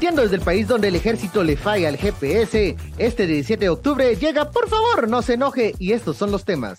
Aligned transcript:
Transmitiendo 0.00 0.22
desde 0.22 0.36
el 0.36 0.46
país 0.46 0.66
donde 0.66 0.88
el 0.88 0.96
ejército 0.96 1.44
le 1.44 1.58
falla 1.58 1.88
al 1.88 1.98
GPS, 1.98 2.74
este 2.96 3.26
17 3.26 3.66
de 3.66 3.68
octubre 3.68 4.16
llega, 4.16 4.50
por 4.50 4.66
favor, 4.66 5.10
no 5.10 5.20
se 5.20 5.34
enoje, 5.34 5.74
y 5.78 5.92
estos 5.92 6.16
son 6.16 6.30
los 6.30 6.46
temas. 6.46 6.78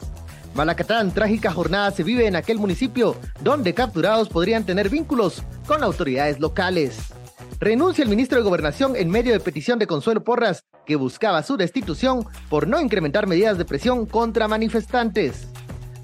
Malacatán, 0.55 1.11
trágica 1.11 1.51
jornada 1.51 1.91
se 1.91 2.01
vive 2.01 2.25
en 2.25 2.35
aquel 2.35 2.57
municipio 2.57 3.15
donde 3.43 3.75
capturados 3.75 4.27
podrían 4.27 4.65
tener 4.65 4.89
vínculos 4.89 5.43
con 5.67 5.83
autoridades 5.83 6.39
locales. 6.39 7.13
Renuncia 7.59 8.03
el 8.03 8.09
ministro 8.09 8.39
de 8.39 8.43
Gobernación 8.43 8.95
en 8.95 9.11
medio 9.11 9.33
de 9.33 9.39
petición 9.39 9.77
de 9.77 9.85
Consuelo 9.85 10.23
Porras, 10.23 10.65
que 10.87 10.95
buscaba 10.95 11.43
su 11.43 11.57
destitución 11.57 12.25
por 12.49 12.67
no 12.67 12.81
incrementar 12.81 13.27
medidas 13.27 13.59
de 13.59 13.65
presión 13.65 14.07
contra 14.07 14.47
manifestantes. 14.47 15.47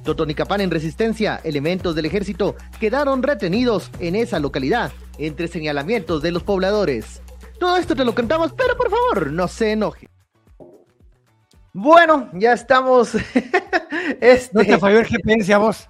Totonicapán 0.03 0.61
en 0.61 0.69
resistencia, 0.69 1.41
elementos 1.43 1.95
del 1.95 2.05
ejército 2.05 2.55
quedaron 2.79 3.23
retenidos 3.23 3.89
en 3.99 4.15
esa 4.15 4.39
localidad 4.39 4.91
entre 5.17 5.47
señalamientos 5.47 6.21
de 6.21 6.31
los 6.31 6.43
pobladores. 6.43 7.21
Todo 7.59 7.77
esto 7.77 7.95
te 7.95 8.05
lo 8.05 8.13
contamos, 8.13 8.53
pero 8.53 8.77
por 8.77 8.89
favor, 8.89 9.31
no 9.31 9.47
se 9.47 9.71
enoje. 9.71 10.07
Bueno, 11.73 12.29
ya 12.33 12.53
estamos. 12.53 13.13
este... 14.21 14.49
No 14.51 14.63
te 14.63 14.77
falló 14.77 14.99
el 14.99 15.05
GPS 15.05 15.53
a 15.53 15.57
vos. 15.57 15.89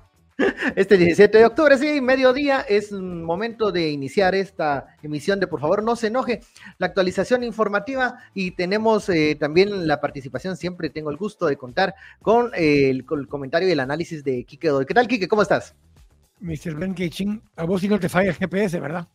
Este 0.75 0.97
17 0.97 1.35
de 1.35 1.45
octubre, 1.45 1.77
sí, 1.79 1.99
mediodía, 1.99 2.61
es 2.61 2.91
momento 2.91 3.71
de 3.71 3.89
iniciar 3.89 4.35
esta 4.35 4.85
emisión 5.01 5.39
de 5.39 5.47
Por 5.47 5.59
favor 5.59 5.81
no 5.81 5.95
se 5.95 6.07
enoje, 6.07 6.41
la 6.77 6.87
actualización 6.87 7.43
informativa 7.43 8.19
y 8.35 8.51
tenemos 8.51 9.09
eh, 9.09 9.35
también 9.39 9.87
la 9.87 9.99
participación, 9.99 10.55
siempre 10.55 10.91
tengo 10.91 11.09
el 11.09 11.17
gusto 11.17 11.47
de 11.47 11.57
contar 11.57 11.95
con, 12.21 12.51
eh, 12.53 12.91
el, 12.91 13.05
comentario 13.05 13.67
y 13.67 13.71
el 13.71 13.79
análisis 13.79 14.23
de 14.23 14.43
Kike 14.43 14.67
Doy. 14.67 14.85
¿Qué 14.85 14.93
tal, 14.93 15.07
Kike? 15.07 15.27
¿Cómo 15.27 15.41
estás? 15.41 15.75
Mr. 16.39 16.75
Ben 16.75 16.95
a 17.55 17.63
vos 17.63 17.81
sí 17.81 17.87
no 17.87 17.99
te 17.99 18.09
falla 18.09 18.29
el 18.29 18.35
GPS, 18.35 18.79
¿verdad? 18.79 19.07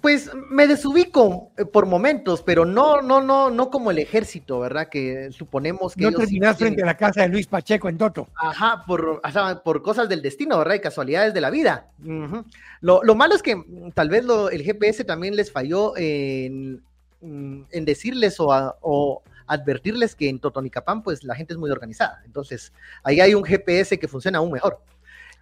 Pues 0.00 0.30
me 0.48 0.66
desubico 0.66 1.50
eh, 1.58 1.66
por 1.66 1.84
momentos, 1.84 2.42
pero 2.42 2.64
no, 2.64 3.02
no, 3.02 3.20
no, 3.20 3.50
no 3.50 3.70
como 3.70 3.90
el 3.90 3.98
ejército, 3.98 4.60
¿verdad? 4.60 4.88
Que 4.88 5.30
suponemos 5.32 5.94
que. 5.94 6.02
No 6.02 6.12
terminás 6.12 6.56
frente 6.56 6.82
a 6.82 6.86
la 6.86 6.96
casa 6.96 7.22
de 7.22 7.28
Luis 7.28 7.46
Pacheco 7.46 7.90
en 7.90 7.98
Toto. 7.98 8.26
Ajá, 8.36 8.84
por, 8.86 9.20
por 9.62 9.82
cosas 9.82 10.08
del 10.08 10.22
destino, 10.22 10.56
¿verdad? 10.56 10.76
Y 10.76 10.80
casualidades 10.80 11.34
de 11.34 11.42
la 11.42 11.50
vida. 11.50 11.90
lo, 12.80 13.14
malo 13.14 13.34
es 13.34 13.42
que 13.42 13.56
mm, 13.56 13.90
tal 13.92 14.08
vez 14.08 14.24
el 14.50 14.62
GPS 14.62 15.04
también 15.04 15.36
les 15.36 15.52
falló 15.52 15.94
en, 15.98 16.82
mm, 17.20 17.64
en 17.70 17.84
decirles 17.84 18.36
o, 18.38 19.22
advertirles 19.48 20.16
que 20.16 20.28
en 20.28 20.40
Totonicapán, 20.40 21.02
pues 21.02 21.22
la 21.22 21.34
gente 21.34 21.52
es 21.52 21.58
muy 21.58 21.70
organizada. 21.70 22.22
Entonces, 22.24 22.72
ahí 23.04 23.20
hay 23.20 23.34
un 23.34 23.44
GPS 23.44 23.98
que 23.98 24.08
funciona 24.08 24.38
aún 24.38 24.50
mejor 24.50 24.80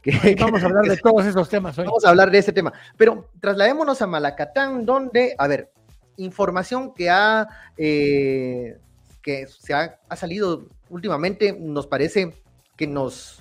vamos 0.39 0.63
a 0.63 0.67
hablar 0.67 0.85
de 0.85 0.97
todos 1.03 1.25
esos 1.27 1.49
temas 1.49 1.79
hoy. 1.79 1.87
Vamos 1.87 2.05
a 2.05 2.11
hablar 2.11 2.31
de 2.31 2.39
ese 2.39 2.53
tema. 2.53 2.73
Pero 2.97 3.31
trasladémonos 3.41 4.01
a 4.03 4.07
Malacatán, 4.07 4.85
donde, 4.85 5.35
a 5.39 5.47
ver, 5.47 5.73
información 6.17 6.95
que 6.95 7.11
ha, 7.11 7.49
eh, 7.77 8.79
que 9.23 9.47
se 9.47 9.75
ha, 9.75 9.99
salido 10.17 10.67
últimamente, 10.91 11.53
nos 11.59 11.87
parece 11.87 12.35
que 12.77 12.87
nos 12.87 13.41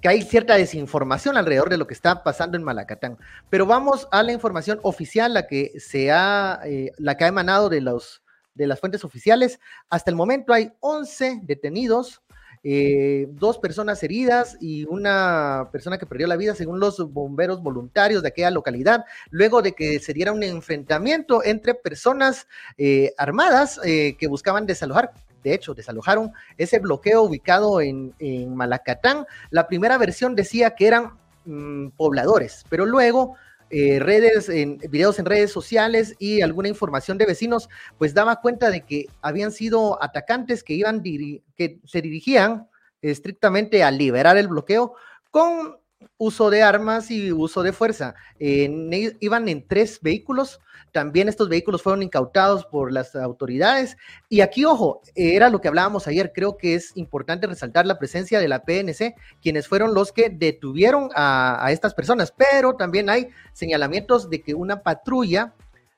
que 0.00 0.08
hay 0.08 0.22
cierta 0.22 0.54
desinformación 0.56 1.36
alrededor 1.36 1.68
de 1.68 1.76
lo 1.76 1.86
que 1.86 1.92
está 1.92 2.22
pasando 2.22 2.56
en 2.56 2.62
Malacatán. 2.62 3.18
Pero 3.50 3.66
vamos 3.66 4.08
a 4.10 4.22
la 4.22 4.32
información 4.32 4.80
oficial, 4.82 5.34
la 5.34 5.46
que 5.46 5.78
se 5.78 6.10
ha, 6.10 6.58
eh, 6.64 6.92
la 6.96 7.18
que 7.18 7.24
ha 7.24 7.28
emanado 7.28 7.68
de 7.68 7.82
los 7.82 8.22
de 8.54 8.66
las 8.66 8.80
fuentes 8.80 9.04
oficiales. 9.04 9.60
Hasta 9.90 10.10
el 10.10 10.16
momento 10.16 10.54
hay 10.54 10.72
11 10.80 11.40
detenidos 11.42 12.22
eh, 12.62 13.26
dos 13.30 13.58
personas 13.58 14.02
heridas 14.02 14.56
y 14.60 14.84
una 14.84 15.68
persona 15.72 15.98
que 15.98 16.06
perdió 16.06 16.26
la 16.26 16.36
vida, 16.36 16.54
según 16.54 16.80
los 16.80 16.98
bomberos 17.12 17.62
voluntarios 17.62 18.22
de 18.22 18.28
aquella 18.28 18.50
localidad, 18.50 19.04
luego 19.30 19.62
de 19.62 19.72
que 19.72 19.98
se 19.98 20.12
diera 20.12 20.32
un 20.32 20.42
enfrentamiento 20.42 21.42
entre 21.44 21.74
personas 21.74 22.46
eh, 22.76 23.12
armadas 23.16 23.80
eh, 23.84 24.16
que 24.18 24.28
buscaban 24.28 24.66
desalojar 24.66 25.12
de 25.42 25.54
hecho, 25.54 25.74
desalojaron 25.74 26.32
ese 26.58 26.78
bloqueo 26.80 27.22
ubicado 27.22 27.80
en, 27.80 28.14
Malacatán. 28.54 29.26
La 29.50 29.66
primera 29.66 29.96
versión 29.96 30.34
decía 30.34 30.74
que 30.74 30.86
eran 30.86 31.12
mm, 31.46 31.88
pobladores, 31.96 32.64
pero 32.68 32.84
luego 32.84 33.36
eh, 33.70 34.00
redes, 34.00 34.48
en, 34.48 34.78
videos 34.90 35.18
en 35.18 35.26
redes 35.26 35.52
sociales 35.52 36.16
y 36.18 36.40
alguna 36.40 36.68
información 36.68 37.18
de 37.18 37.26
vecinos, 37.26 37.68
pues 37.98 38.14
daba 38.14 38.40
cuenta 38.40 38.70
de 38.70 38.82
que 38.82 39.06
habían 39.22 39.52
sido 39.52 40.02
atacantes 40.02 40.64
que 40.64 40.74
iban 40.74 41.02
que 41.02 41.80
se 41.84 42.02
dirigían 42.02 42.68
estrictamente 43.00 43.82
a 43.82 43.90
liberar 43.90 44.36
el 44.36 44.48
bloqueo 44.48 44.94
con 45.30 45.78
uso 46.16 46.50
de 46.50 46.62
armas 46.62 47.10
y 47.10 47.32
uso 47.32 47.62
de 47.62 47.72
fuerza. 47.72 48.14
iban 48.38 49.48
en 49.48 49.66
tres 49.66 50.00
vehículos, 50.02 50.60
también 50.92 51.28
estos 51.28 51.48
vehículos 51.48 51.82
fueron 51.82 52.02
incautados 52.02 52.66
por 52.66 52.92
las 52.92 53.14
autoridades. 53.14 53.96
Y 54.28 54.40
aquí, 54.40 54.64
ojo, 54.64 55.02
era 55.14 55.48
lo 55.50 55.60
que 55.60 55.68
hablábamos 55.68 56.06
ayer, 56.06 56.32
creo 56.34 56.56
que 56.56 56.74
es 56.74 56.96
importante 56.96 57.46
resaltar 57.46 57.86
la 57.86 57.98
presencia 57.98 58.40
de 58.40 58.48
la 58.48 58.64
PNC, 58.64 59.14
quienes 59.40 59.68
fueron 59.68 59.94
los 59.94 60.12
que 60.12 60.30
detuvieron 60.30 61.10
a, 61.14 61.68
estas 61.70 61.94
personas, 61.94 62.32
pero 62.36 62.74
también 62.74 63.08
hay 63.08 63.28
señalamientos 63.52 64.28
de 64.28 64.42
que 64.42 64.54
una 64.54 64.82
patrulla 64.82 65.54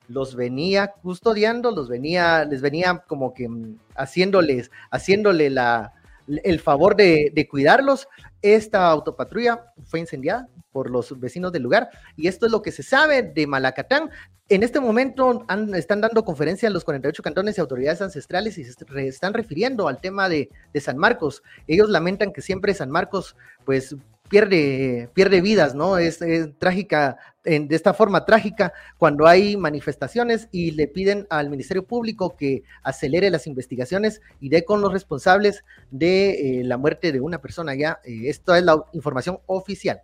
los 0.09 0.35
venía 0.35 0.89
custodiando, 1.03 1.71
los 1.71 1.89
venía, 1.89 2.45
les 2.45 2.61
venía 2.61 3.03
como 3.07 3.33
que 3.33 3.49
mm, 3.49 3.79
haciéndoles, 3.95 4.71
haciéndole 4.91 5.49
la, 5.49 5.95
el 6.27 6.61
favor 6.61 6.97
de, 6.97 7.47
cuidarlos. 7.51 8.09
Esta 8.41 8.89
autopatrulla 8.89 9.73
fue 9.85 10.01
incendiada 10.01 10.49
por 10.73 10.91
los 10.91 11.19
vecinos 11.21 11.53
del 11.53 11.63
lugar 11.63 11.91
y 12.17 12.29
esto 12.29 12.47
es 12.47 12.53
lo 12.53 12.63
que 12.63 12.73
se 12.73 12.83
sabe 12.83 13.23
de 13.23 13.47
Malacatán. 13.47 14.11
En 14.49 14.63
este 14.63 14.81
momento 14.81 15.47
están 15.75 16.01
dando 16.01 16.25
conferencia 16.25 16.67
en 16.67 16.73
los 16.73 16.85
48 16.85 17.23
cantones 17.23 17.57
y 17.57 17.61
autoridades 17.61 18.03
ancestrales 18.03 18.59
y 18.59 18.65
se 18.65 18.75
están 19.07 19.35
refiriendo 19.35 19.89
al 19.89 20.01
tema 20.01 20.29
de, 20.29 20.51
de 20.73 20.81
San 20.81 20.99
Marcos. 20.99 21.43
Ellos 21.67 21.89
lamentan 21.89 22.33
que 22.33 22.43
siempre 22.43 22.75
San 22.75 22.91
Marcos 22.91 23.37
pues 23.65 23.97
pierde, 24.33 25.11
pierde 25.13 25.43
vidas, 25.43 25.75
¿no? 25.75 25.99
Es, 25.99 26.19
trágica, 26.59 27.19
de 27.45 27.69
esta 27.69 27.93
forma 27.93 28.25
trágica, 28.25 28.73
cuando 28.97 29.27
hay 29.27 29.59
manifestaciones 29.59 30.49
y 30.51 30.71
le 30.71 30.89
piden 30.89 31.27
al 31.29 31.51
Ministerio 31.51 31.85
Público 31.85 32.35
que 32.35 32.63
acelere 32.83 33.29
las 33.29 33.47
investigaciones 33.47 34.23
y 34.41 34.49
dé 34.49 34.65
con 34.65 34.81
los 34.81 34.91
responsables 34.91 35.65
de 35.91 36.61
eh, 36.61 36.65
la 36.65 36.79
muerte 36.79 37.13
de 37.13 37.21
una 37.21 37.43
persona 37.43 37.75
ya. 37.75 38.01
Eh, 38.05 38.31
esta 38.31 38.57
es 38.57 38.65
la 38.65 38.83
información 38.95 39.39
oficial. 39.45 40.01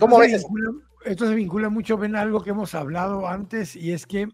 ¿Cómo 0.00 0.22
esto 0.22 0.48
ves? 0.48 1.12
esto 1.12 1.26
se 1.28 1.34
vincula 1.34 1.68
mucho 1.68 2.02
en 2.02 2.16
algo 2.16 2.42
que 2.42 2.50
hemos 2.50 2.74
hablado 2.74 3.28
antes 3.28 3.76
y 3.76 3.92
es 3.92 4.06
que 4.06 4.28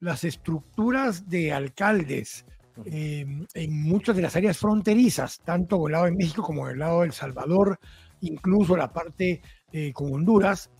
las 0.00 0.22
estructuras 0.22 1.30
de 1.30 1.50
alcaldes, 1.54 2.44
eh, 2.84 3.24
en 3.54 3.82
muchas 3.82 4.16
de 4.16 4.22
las 4.22 4.36
áreas 4.36 4.58
fronterizas, 4.58 5.40
tanto 5.46 5.82
del 5.84 5.92
lado 5.92 6.04
de 6.04 6.12
México 6.12 6.42
como 6.42 6.66
del 6.66 6.80
lado 6.80 7.00
de 7.00 7.06
El 7.06 7.12
Salvador, 7.12 7.78
incluso 8.26 8.76
la 8.76 8.92
parte 8.92 9.40
eh, 9.72 9.92
con 9.92 10.12
Honduras, 10.12 10.70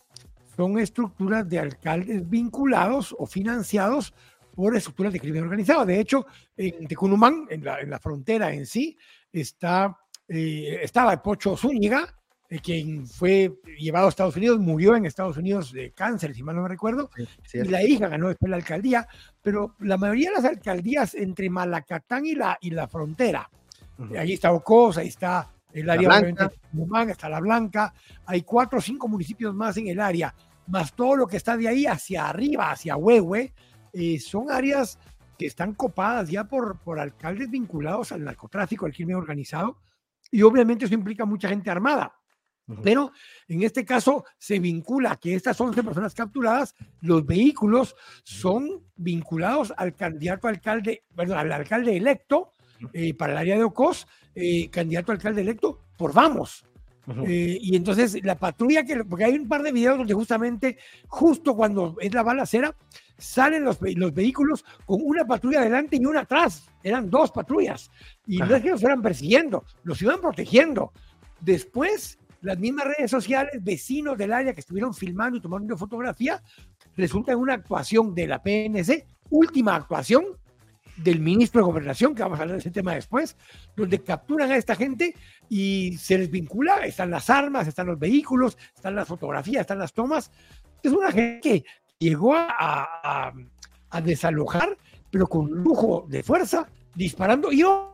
son 0.56 0.79
estructuras 0.79 1.49
de 1.49 1.58
alcaldes 1.58 2.29
vinculados 2.29 3.14
o 3.19 3.26
financiados 3.26 4.14
por 4.55 4.76
estructuras 4.76 5.12
de 5.12 5.20
crimen 5.20 5.43
organizado. 5.43 5.85
De 5.85 5.99
hecho, 5.99 6.26
en 6.56 6.87
Tecunumán, 6.87 7.46
en 7.50 7.64
la, 7.64 7.81
en 7.81 7.91
la 7.91 7.99
frontera 7.99 8.52
en 8.52 8.67
sí, 8.67 8.96
está, 9.32 9.96
eh, 10.29 10.79
estaba 10.82 11.20
Pocho 11.20 11.56
Zúñiga, 11.56 12.14
eh, 12.49 12.61
quien 12.61 13.06
fue 13.06 13.52
llevado 13.79 14.06
a 14.06 14.11
Estados 14.11 14.37
Unidos, 14.37 14.61
murió 14.61 14.94
en 14.94 15.06
Estados 15.06 15.37
Unidos 15.37 15.73
de 15.73 15.91
cáncer, 15.93 16.35
si 16.35 16.43
mal 16.43 16.55
no 16.55 16.62
me 16.62 16.69
recuerdo, 16.69 17.11
y 17.52 17.64
la 17.64 17.82
hija 17.82 18.08
ganó 18.08 18.29
después 18.29 18.50
la 18.50 18.56
alcaldía, 18.56 19.08
pero 19.43 19.75
la 19.81 19.96
mayoría 19.96 20.31
de 20.31 20.37
las 20.37 20.44
alcaldías 20.44 21.14
entre 21.14 21.50
Malacatán 21.50 22.26
y 22.26 22.35
la, 22.35 22.58
y 22.61 22.70
la 22.70 22.87
frontera, 22.87 23.50
ahí 24.17 24.35
está 24.35 24.52
Ocos, 24.52 24.99
ahí 24.99 25.08
está 25.08 25.53
el 25.74 25.90
área 25.90 26.08
obviamente 26.08 27.12
está 27.12 27.28
la 27.28 27.40
Blanca, 27.40 27.92
hay 28.26 28.42
cuatro 28.42 28.78
o 28.78 28.82
cinco 28.82 29.08
municipios 29.08 29.54
más 29.54 29.76
en 29.76 29.88
el 29.88 30.00
área, 30.00 30.34
más 30.68 30.94
todo 30.94 31.16
lo 31.16 31.26
que 31.26 31.36
está 31.36 31.56
de 31.56 31.68
ahí 31.68 31.84
hacia 31.84 32.28
arriba, 32.28 32.70
hacia 32.70 32.96
Huehue, 32.96 33.52
eh, 33.92 34.18
son 34.20 34.50
áreas 34.50 34.98
que 35.36 35.46
están 35.46 35.74
copadas 35.74 36.30
ya 36.30 36.44
por, 36.44 36.78
por 36.78 37.00
alcaldes 37.00 37.50
vinculados 37.50 38.12
al 38.12 38.22
narcotráfico, 38.22 38.86
al 38.86 38.92
crimen 38.92 39.16
organizado, 39.16 39.78
y 40.30 40.42
obviamente 40.42 40.84
eso 40.84 40.94
implica 40.94 41.24
mucha 41.24 41.48
gente 41.48 41.70
armada. 41.70 42.14
Pero 42.82 43.12
en 43.46 43.62
este 43.62 43.84
caso 43.84 44.24
se 44.38 44.58
vincula 44.58 45.16
que 45.16 45.34
estas 45.34 45.60
11 45.60 45.82
personas 45.82 46.14
capturadas, 46.14 46.74
los 47.02 47.26
vehículos 47.26 47.94
son 48.22 48.86
vinculados 48.96 49.74
al 49.76 49.94
candidato 49.94 50.48
alcalde, 50.48 51.04
perdón, 51.14 51.38
al 51.38 51.52
alcalde 51.52 51.94
electo 51.94 52.52
eh, 52.92 53.14
para 53.14 53.32
el 53.32 53.38
área 53.38 53.56
de 53.56 53.64
Ocos, 53.64 54.06
eh, 54.34 54.69
candidato 54.70 55.12
alcalde 55.12 55.42
electo 55.42 55.81
por 55.96 56.12
Vamos. 56.12 56.64
Eh, 57.26 57.58
y 57.60 57.76
entonces 57.76 58.25
la 58.25 58.34
patrulla, 58.38 58.82
que, 58.84 59.04
porque 59.04 59.25
hay 59.25 59.34
un 59.34 59.46
par 59.46 59.62
de 59.62 59.72
videos 59.72 59.98
donde 59.98 60.14
justamente, 60.14 60.78
justo 61.06 61.54
cuando 61.54 61.96
es 62.00 62.14
la 62.14 62.22
balacera, 62.22 62.75
salen 63.19 63.62
los, 63.62 63.78
los 63.81 64.14
vehículos 64.14 64.64
con 64.86 65.00
una 65.02 65.26
patrulla 65.26 65.60
adelante 65.60 65.96
y 65.96 66.06
una 66.06 66.20
atrás. 66.20 66.66
Eran 66.82 67.10
dos 67.10 67.31
patrullas. 67.31 67.90
Y 68.26 68.38
no 68.38 68.54
es 68.54 68.62
que 68.62 68.70
los 68.70 68.81
fueran 68.81 69.02
persiguiendo, 69.02 69.64
los 69.82 70.00
iban 70.00 70.20
protegiendo. 70.20 70.92
Después, 71.40 72.19
las 72.40 72.58
mismas 72.58 72.86
redes 72.86 73.10
sociales, 73.10 73.62
vecinos 73.62 74.16
del 74.16 74.32
área 74.32 74.54
que 74.54 74.60
estuvieron 74.60 74.94
filmando 74.94 75.36
y 75.36 75.40
tomando 75.42 75.76
fotografía, 75.76 76.42
resulta 76.96 77.32
en 77.32 77.38
una 77.38 77.54
actuación 77.54 78.14
de 78.14 78.26
la 78.26 78.42
PNC 78.42 79.06
última 79.31 79.75
actuación 79.75 80.25
del 80.96 81.20
ministro 81.20 81.61
de 81.61 81.67
Gobernación, 81.67 82.14
que 82.14 82.23
vamos 82.23 82.38
a 82.38 82.43
hablar 82.43 82.56
de 82.56 82.61
ese 82.61 82.70
tema 82.70 82.94
después, 82.94 83.37
donde 83.76 84.02
capturan 84.02 84.50
a 84.50 84.56
esta 84.56 84.76
gente 84.76 85.14
y 85.49 85.96
se 85.99 86.19
les 86.19 86.31
vincula, 86.31 86.87
están 86.87 87.11
las 87.11 87.31
armas, 87.31 87.67
están 87.67 87.87
los 87.87 87.99
vehículos, 87.99 88.56
están 88.75 88.94
las 88.94 89.08
fotografías, 89.08 89.62
están 89.62 89.79
las 89.79 89.93
tomas. 89.93 90.31
Es 90.82 90.93
una 90.93 91.11
gente 91.11 91.41
que 91.41 91.64
llegó 91.99 92.35
a, 92.37 93.32
desalojar, 94.02 94.76
pero 95.11 95.29
con 95.29 95.49
lujo 95.49 96.05
de 96.08 96.25
fuerza, 96.25 96.67
disparando 96.94 97.52
y 97.52 97.58
yo 97.58 97.91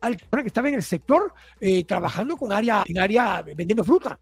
al 0.00 0.16
que 0.16 0.46
estaba 0.46 0.68
en 0.68 0.74
el 0.74 0.82
sector 0.82 1.32
eh, 1.60 1.84
trabajando 1.84 2.36
con 2.36 2.52
área, 2.52 2.84
en 2.86 2.98
área 2.98 3.42
vendiendo 3.42 3.84
fruta. 3.84 4.18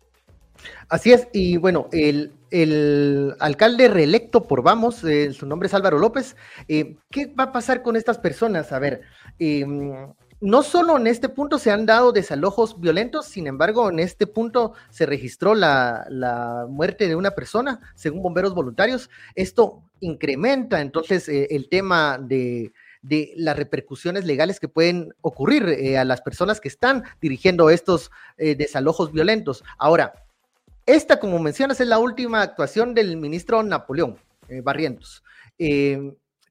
Así 0.89 1.13
es, 1.13 1.29
y 1.33 1.57
bueno, 1.57 1.89
el, 1.93 2.33
el 2.51 3.35
alcalde 3.41 3.89
reelecto 3.89 4.47
por 4.47 4.63
Vamos, 4.63 5.03
eh, 5.05 5.33
su 5.33 5.47
nombre 5.47 5.67
es 5.67 5.75
Álvaro 5.75 5.99
López, 5.99 6.37
eh, 6.69 6.97
¿qué 7.11 7.27
va 7.27 7.45
a 7.45 7.53
pasar 7.53 7.83
con 7.83 7.97
estas 7.97 8.19
personas? 8.19 8.73
A 8.73 8.79
ver, 8.79 9.03
em, 9.39 9.93
no 10.41 10.63
solo 10.63 10.97
en 10.97 11.07
este 11.07 11.29
punto 11.29 11.59
se 11.59 11.71
han 11.71 11.87
dado 11.87 12.13
desalojos 12.13 12.81
violentos, 12.81 13.27
sin 13.27 13.47
embargo, 13.47 13.89
en 13.89 13.99
este 13.99 14.27
punto 14.27 14.75
se 14.91 15.07
registró 15.07 15.55
la, 15.55 16.07
la 16.11 16.67
muerte 16.69 17.09
de 17.09 17.17
una 17.17 17.31
persona, 17.33 17.81
según 17.95 18.23
bomberos 18.23 18.55
voluntarios. 18.55 19.09
Esto 19.35 19.83
incrementa 20.01 20.81
entonces 20.81 21.29
el 21.29 21.69
tema 21.71 22.19
de, 22.21 22.73
de 23.05 23.35
las 23.37 23.57
repercusiones 23.57 24.25
legales 24.25 24.59
que 24.59 24.67
pueden 24.67 25.15
ocurrir 25.21 25.69
eh, 25.69 25.99
a 25.99 26.05
las 26.05 26.23
personas 26.23 26.59
que 26.61 26.69
están 26.69 27.05
dirigiendo 27.21 27.69
estos 27.69 28.11
eh, 28.39 28.55
desalojos 28.55 29.13
violentos. 29.13 29.63
Ahora, 29.79 30.24
esta, 30.87 31.19
como 31.19 31.39
mencionas, 31.39 31.81
es 31.81 31.89
la 31.89 31.99
última 31.99 32.43
actuación 32.43 32.95
del 32.95 33.17
ministro 33.17 33.63
Napoleón 33.63 34.17
eh, 34.49 34.61
Barrientos. 34.61 35.23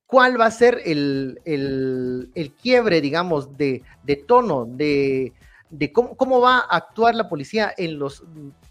¿Cuál 0.06 0.40
va 0.40 0.46
a 0.46 0.52
ser 0.52 0.82
el, 0.86 2.54
quiebre, 2.62 3.02
digamos, 3.02 3.58
de, 3.58 3.84
tono, 4.28 4.66
de, 4.66 5.34
cómo, 5.92 6.16
cómo, 6.16 6.40
va 6.40 6.60
a 6.60 6.78
actuar 6.78 7.16
la 7.16 7.28
policía 7.28 7.74
en 7.76 7.98
los 7.98 8.24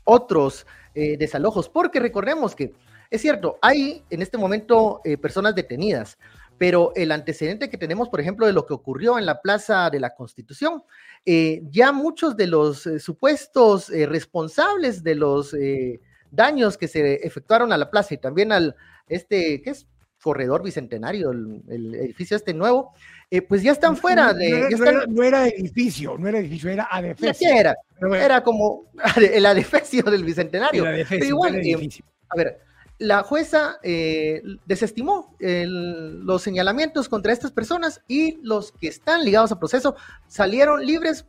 otros 0.05 0.67
desalojos? 0.95 1.69
Porque 1.69 1.99
recordemos 1.99 2.55
que, 2.55 2.73
es 3.11 3.21
cierto, 3.21 3.59
hay 3.61 4.05
en 4.09 4.23
este 4.23 4.39
momento 4.39 5.01
personas 5.21 5.55
detenidas, 5.55 6.17
pero 6.63 6.93
el 6.95 7.11
antecedente 7.11 7.69
que 7.69 7.77
tenemos, 7.77 8.09
por 8.09 8.21
ejemplo, 8.21 8.47
de 8.47 8.53
lo 8.53 8.67
que 8.67 8.73
ocurrió 8.73 9.19
en 9.19 9.27
la 9.27 9.43
Plaza 9.43 9.91
de 9.91 9.99
la 9.99 10.15
Constitución, 10.15 10.85
eh, 11.27 11.61
ya 11.71 11.91
muchos 11.91 12.37
de 12.37 12.47
los 12.47 12.87
eh, 12.87 13.01
supuestos 13.01 13.91
eh, 13.91 14.07
responsables 14.07 15.03
de 15.03 15.17
los 15.17 15.57
daños 16.31 16.79
que 16.79 16.87
se 16.87 17.15
efectuaron 17.27 17.73
a 17.73 17.77
la 17.77 17.91
plaza 17.91 18.15
y 18.15 18.19
también 18.19 18.53
al, 18.53 18.77
este, 19.09 19.61
¿qué 19.61 19.71
es? 19.71 19.89
Corredor 20.23 20.63
Bicentenario, 20.63 21.33
el, 21.33 21.97
edificio 21.97 22.37
este 22.37 22.55
nuevo, 22.55 22.93
pues 23.49 23.65
ya 23.65 23.73
están 23.73 23.97
fuera 23.97 24.33
de... 24.33 24.71
No, 25.09 25.25
era, 25.25 25.49
edificio, 25.49 26.17
no 26.17 26.29
era 26.29 26.39
edificio, 26.39 26.71
era 26.71 26.87
adefesio. 26.89 27.49
era? 27.53 27.75
Era 28.15 28.41
como 28.45 28.85
el 29.17 29.47
adefesio 29.47 30.05
del 30.05 30.23
Bicentenario. 30.23 30.85
pero 31.09 31.25
igual, 31.25 31.61
a 32.29 32.37
ver, 32.37 32.61
la 33.03 33.25
jueza 33.25 33.79
eh, 33.83 34.43
desestimó 34.65 35.35
los 35.41 36.41
señalamientos 36.41 37.09
contra 37.09 37.33
estas 37.33 37.51
personas 37.51 38.01
y 38.07 38.39
los 38.43 38.71
que 38.71 38.87
están 38.87 39.25
ligados 39.25 39.51
al 39.51 39.59
proceso 39.59 39.97
salieron 40.29 40.87
libres 40.87 41.27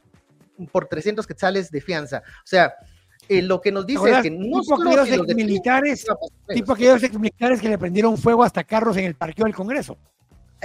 por 0.71 0.85
300 0.85 1.25
quetzales 1.25 1.71
de 1.71 1.81
fianza. 1.81 2.21
O 2.37 2.45
sea, 2.45 2.75
eh, 3.27 3.41
lo 3.41 3.59
que 3.59 3.71
nos 3.71 3.87
dice 3.87 4.07
es 4.07 4.21
que 4.21 4.29
no 4.29 4.61
tipo 4.61 4.75
aquellos 4.75 5.35
militares, 5.35 6.05
tipo 6.53 6.73
aquellos 6.73 7.01
militares 7.13 7.59
que 7.59 7.69
le 7.69 7.79
prendieron 7.79 8.19
fuego 8.19 8.43
hasta 8.43 8.63
carros 8.63 8.95
en 8.97 9.05
el 9.05 9.15
parqueo 9.15 9.45
del 9.45 9.55
Congreso. 9.55 9.97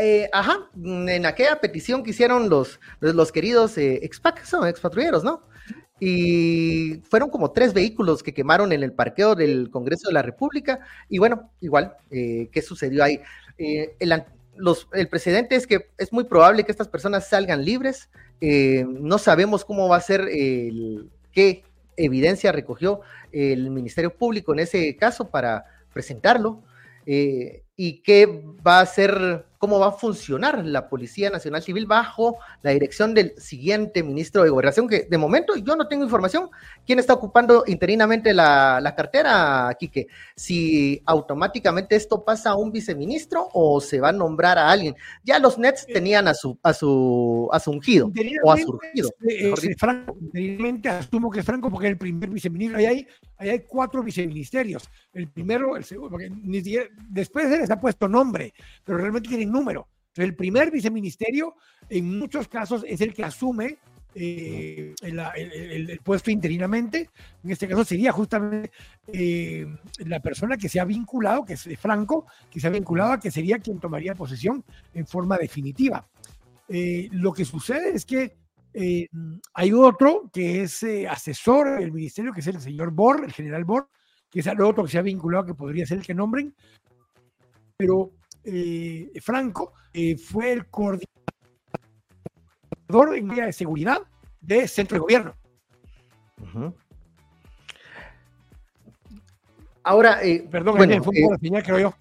Eh, 0.00 0.28
ajá, 0.32 0.70
en 0.76 1.26
aquella 1.26 1.60
petición 1.60 2.02
que 2.02 2.10
hicieron 2.10 2.48
los, 2.48 2.78
los, 3.00 3.32
queridos 3.32 3.76
eh, 3.78 4.00
expatrulleros, 4.04 5.24
¿no? 5.24 5.42
y 6.00 7.00
fueron 7.08 7.30
como 7.30 7.50
tres 7.50 7.74
vehículos 7.74 8.22
que 8.22 8.34
quemaron 8.34 8.72
en 8.72 8.82
el 8.82 8.92
parqueo 8.92 9.34
del 9.34 9.70
Congreso 9.70 10.08
de 10.08 10.14
la 10.14 10.22
República. 10.22 10.80
Y 11.08 11.18
bueno, 11.18 11.50
igual, 11.60 11.96
eh, 12.10 12.48
¿qué 12.52 12.62
sucedió 12.62 13.02
ahí? 13.02 13.20
Eh, 13.58 13.96
el, 13.98 14.22
los, 14.56 14.88
el, 14.92 15.08
precedente 15.08 15.56
es 15.56 15.66
que 15.66 15.88
es 15.98 16.12
muy 16.12 16.24
probable 16.24 16.64
que 16.64 16.72
estas 16.72 16.88
personas 16.88 17.28
salgan 17.28 17.64
libres. 17.64 18.10
Eh, 18.40 18.84
no 18.88 19.18
sabemos 19.18 19.64
cómo 19.64 19.88
va 19.88 19.96
a 19.96 20.00
ser, 20.00 20.20
el, 20.30 21.10
qué 21.32 21.64
evidencia 21.96 22.52
recogió 22.52 23.00
el 23.32 23.70
Ministerio 23.70 24.14
Público 24.14 24.52
en 24.52 24.60
ese 24.60 24.96
caso 24.96 25.28
para 25.28 25.64
presentarlo. 25.92 26.62
y 27.04 28.02
qué 28.02 28.44
va 28.66 28.80
a 28.80 28.86
ser 28.86 29.46
cómo 29.58 29.78
va 29.78 29.88
a 29.88 29.92
funcionar 29.92 30.64
la 30.64 30.88
Policía 30.88 31.30
Nacional 31.30 31.62
Civil 31.62 31.86
bajo 31.86 32.38
la 32.62 32.70
dirección 32.70 33.14
del 33.14 33.34
siguiente 33.38 34.02
ministro 34.02 34.44
de 34.44 34.50
Gobernación, 34.50 34.88
que 34.88 35.06
de 35.10 35.18
momento 35.18 35.56
yo 35.56 35.76
no 35.76 35.88
tengo 35.88 36.04
información 36.04 36.48
quién 36.86 36.98
está 36.98 37.12
ocupando 37.12 37.64
interinamente 37.66 38.32
la, 38.32 38.80
la 38.80 38.94
cartera, 38.94 39.74
Quique. 39.78 40.06
Si 40.36 41.02
automáticamente 41.04 41.96
esto 41.96 42.24
pasa 42.24 42.50
a 42.50 42.56
un 42.56 42.72
viceministro 42.72 43.48
o 43.52 43.80
se 43.80 44.00
va 44.00 44.10
a 44.10 44.12
nombrar 44.12 44.58
a 44.58 44.70
alguien. 44.70 44.94
Ya 45.24 45.38
los 45.38 45.58
Nets 45.58 45.84
eh, 45.88 45.92
tenían 45.92 46.28
a 46.28 46.34
su, 46.34 46.58
a 46.62 46.72
su, 46.72 47.48
a 47.52 47.60
su 47.60 47.70
ungido 47.70 48.10
o 48.44 48.52
a 48.52 48.56
su 48.56 48.70
ungido. 48.70 49.10
Eh, 49.28 49.52
eh, 49.52 49.74
Franco, 49.76 50.16
asumo 50.90 51.30
que 51.30 51.40
es 51.40 51.46
Franco 51.46 51.70
porque 51.70 51.86
es 51.86 51.92
el 51.92 51.98
primer 51.98 52.30
viceministro. 52.30 52.78
Ahí 52.78 52.86
hay, 52.86 53.06
ahí 53.38 53.50
hay 53.50 53.60
cuatro 53.60 54.02
viceministerios. 54.02 54.88
El 55.12 55.28
primero, 55.28 55.76
el 55.76 55.84
segundo, 55.84 56.10
porque 56.10 56.30
ni 56.30 56.62
después 57.08 57.48
se 57.48 57.58
les 57.58 57.70
ha 57.70 57.80
puesto 57.80 58.08
nombre, 58.08 58.52
pero 58.84 58.98
realmente 58.98 59.28
tienen 59.28 59.50
número. 59.50 59.88
el 60.16 60.34
primer 60.34 60.70
viceministerio, 60.70 61.54
en 61.88 62.18
muchos 62.18 62.48
casos, 62.48 62.84
es 62.86 63.00
el 63.00 63.14
que 63.14 63.24
asume 63.24 63.78
eh, 64.14 64.94
el, 65.02 66.00
puesto 66.02 66.30
interinamente. 66.30 67.10
En 67.44 67.50
este 67.50 67.68
caso 67.68 67.84
sería 67.84 68.10
justamente 68.10 68.72
eh, 69.06 69.66
la 69.98 70.20
persona 70.20 70.56
que 70.56 70.68
se 70.68 70.80
ha 70.80 70.84
vinculado, 70.84 71.44
que 71.44 71.52
es 71.52 71.68
Franco, 71.78 72.26
que 72.50 72.58
se 72.58 72.66
ha 72.66 72.70
vinculado 72.70 73.12
a 73.12 73.20
que 73.20 73.30
sería 73.30 73.58
quien 73.58 73.78
tomaría 73.78 74.14
posesión 74.14 74.64
en 74.94 75.06
forma 75.06 75.38
definitiva. 75.38 76.08
Eh, 76.68 77.08
lo 77.12 77.32
que 77.32 77.44
sucede 77.44 77.90
es 77.94 78.04
que 78.04 78.36
hay 79.54 79.72
otro 79.72 80.30
que 80.32 80.62
es 80.62 80.84
asesor 81.08 81.80
del 81.80 81.92
ministerio, 81.92 82.32
que 82.32 82.40
es 82.40 82.46
el 82.46 82.60
señor 82.60 82.90
Bor, 82.90 83.24
el 83.24 83.32
general 83.32 83.64
Bor, 83.64 83.88
que 84.30 84.40
es 84.40 84.46
el 84.46 84.60
otro 84.60 84.84
que 84.84 84.90
se 84.90 84.98
ha 84.98 85.02
vinculado, 85.02 85.46
que 85.46 85.54
podría 85.54 85.86
ser 85.86 85.98
el 85.98 86.06
que 86.06 86.14
nombren, 86.14 86.54
pero 87.76 88.12
eh, 88.44 89.12
Franco 89.20 89.72
eh, 89.92 90.16
fue 90.16 90.52
el 90.52 90.66
coordinador 90.66 91.06
en 93.14 93.30
área 93.30 93.46
de 93.46 93.52
seguridad 93.52 93.98
de 94.40 94.66
centro 94.66 94.96
de 94.96 95.00
gobierno. 95.00 95.34
Ahora, 99.82 100.22
eh, 100.22 100.46
perdón, 100.50 100.76
bueno, 100.76 101.02
fue 101.02 101.14
un 101.24 101.38
señal, 101.38 101.62
creo 101.62 101.78
yo. 101.78 101.94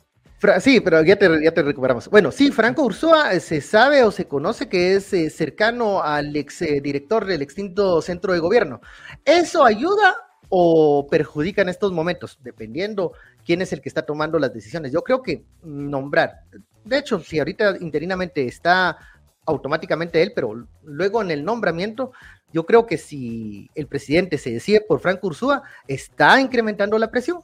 Sí, 0.60 0.82
pero 0.82 1.04
ya 1.04 1.18
te, 1.18 1.28
recuperamos. 1.64 2.10
Bueno, 2.10 2.32
sí, 2.32 2.52
Franco 2.52 2.84
Ursúa 2.84 3.40
se 3.40 3.60
sabe 3.60 4.04
o 4.04 4.12
se 4.12 4.28
conoce 4.28 4.70
que 4.70 4.96
es 4.96 5.06
cercano 5.34 6.04
al 6.04 6.36
ex 6.36 6.60
director 6.60 7.26
del 7.26 7.42
extinto 7.42 8.02
centro 8.02 8.34
de 8.34 8.40
gobierno. 8.40 8.80
¿Eso 9.26 9.66
ayuda 9.66 10.16
o 10.50 11.08
perjudica 11.10 11.64
en 11.64 11.70
estos 11.70 11.92
momentos? 11.92 12.38
Dependiendo 12.44 13.14
quién 13.44 13.64
es 13.64 13.74
el 13.74 13.82
que 13.82 13.90
está 13.90 14.04
tomando 14.04 14.38
las 14.38 14.54
decisiones. 14.54 14.92
Yo 14.92 15.02
creo 15.02 15.24
que 15.24 15.44
nombrar, 15.64 16.42
de 16.84 16.98
hecho, 17.00 17.20
si 17.20 17.40
ahorita 17.40 17.78
interinamente 17.80 18.46
está 18.46 18.98
automáticamente 19.46 20.22
él, 20.22 20.34
pero 20.36 20.68
luego 20.84 21.22
en 21.22 21.32
el 21.32 21.44
nombramiento, 21.44 22.12
yo 22.54 22.66
creo 22.66 22.86
que 22.86 22.98
si 22.98 23.70
el 23.76 23.88
presidente 23.88 24.38
se 24.38 24.52
decide 24.52 24.82
por 24.82 25.00
Franco 25.00 25.28
Ursúa, 25.28 25.64
está 25.88 26.40
incrementando 26.40 26.98
la 27.00 27.10
presión. 27.10 27.42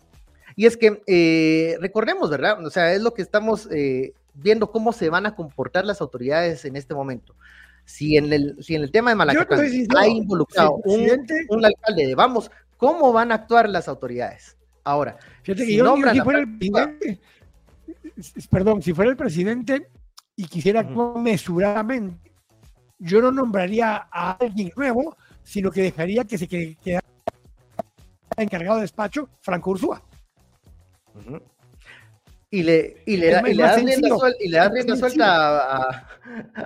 Y 0.56 0.66
es 0.66 0.78
que 0.78 1.02
eh, 1.08 1.78
recordemos, 1.80 2.30
¿verdad? 2.30 2.66
O 2.66 2.70
sea, 2.70 2.94
es 2.94 3.02
lo 3.02 3.14
que 3.14 3.22
estamos 3.22 3.68
eh, 3.72 4.14
viendo 4.34 4.72
cómo 4.72 4.94
se 4.94 5.10
van 5.10 5.26
a 5.26 5.36
comportar 5.36 5.86
las 5.86 6.02
autoridades 6.02 6.66
en 6.66 6.76
este 6.76 6.94
momento. 6.94 7.36
Si 7.86 8.18
en 8.18 8.32
el, 8.32 8.58
si 8.64 8.76
en 8.76 8.84
el 8.84 8.92
tema 8.92 9.12
de 9.12 9.16
Malacatán 9.16 9.60
hay 9.98 10.12
involucrado 10.12 10.76
un, 10.86 11.28
un 11.50 11.66
alcalde 11.66 12.08
de 12.08 12.16
vamos, 12.16 12.50
¿cómo 12.78 13.12
van 13.12 13.32
a 13.32 13.36
actuar 13.36 13.68
las 13.68 13.88
autoridades? 13.88 14.58
Ahora, 14.86 15.18
Fíjate 15.44 15.66
que 15.66 15.76
yo, 15.76 15.96
si 16.12 16.22
fuera 16.22 16.40
el 16.40 16.58
presidente, 16.58 17.20
perdón, 18.50 18.82
si 18.82 18.94
fuera 18.94 19.12
el 19.12 19.18
presidente 19.18 19.90
y 20.36 20.46
quisiera 20.46 20.82
actuar 20.82 21.18
mesuradamente, 21.18 22.32
yo 23.00 23.22
no 23.22 23.32
nombraría 23.32 24.08
a 24.12 24.32
alguien 24.34 24.72
nuevo, 24.76 25.16
sino 25.44 25.72
que 25.72 25.82
dejaría 25.82 26.24
que 26.24 26.38
se 26.38 26.48
quedara 26.48 27.04
encargado 28.38 28.78
de 28.78 28.84
despacho 28.84 29.30
Franco 29.42 29.72
Ursúa. 29.72 30.02
Y 32.50 32.62
le, 32.62 32.98
y 33.06 33.18
le, 33.18 33.32
da, 33.32 33.50
y 33.50 33.56
le 33.56 34.70
rienda, 34.70 34.96
suelta 34.96 35.88
a, 35.88 36.08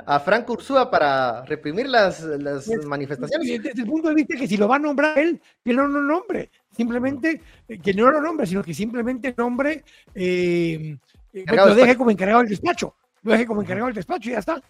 a, 0.06 0.20
Frank 0.20 0.50
Ursúa 0.50 0.92
para 0.92 1.46
reprimir 1.46 1.88
las, 1.88 2.22
las 2.22 2.68
manifestaciones. 2.86 3.64
Desde 3.64 3.82
el 3.82 3.88
punto 3.88 4.10
de 4.10 4.16
vista 4.16 4.36
que 4.36 4.48
si 4.48 4.58
lo 4.58 4.68
va 4.68 4.76
a 4.76 4.80
nombrar 4.80 5.18
él, 5.18 5.40
que 5.64 5.74
no 5.74 5.88
lo 5.88 6.02
nombre. 6.02 6.52
Simplemente, 6.76 7.42
eh, 7.68 7.80
que 7.80 7.94
no 7.94 8.12
lo 8.12 8.22
nombre, 8.22 8.46
sino 8.46 8.62
que 8.64 8.74
simplemente 8.74 9.34
nombre, 9.38 9.84
eh 10.14 10.98
lo 11.46 11.76
deje 11.76 11.96
como 11.96 12.12
encargado 12.12 12.40
del 12.40 12.50
despacho. 12.50 12.96
Lo 13.24 13.32
deje 13.32 13.46
como 13.46 13.62
encargado 13.62 13.88
del 13.88 13.96
despacho 13.96 14.30
y 14.30 14.34
ya 14.34 14.40
está. 14.40 14.62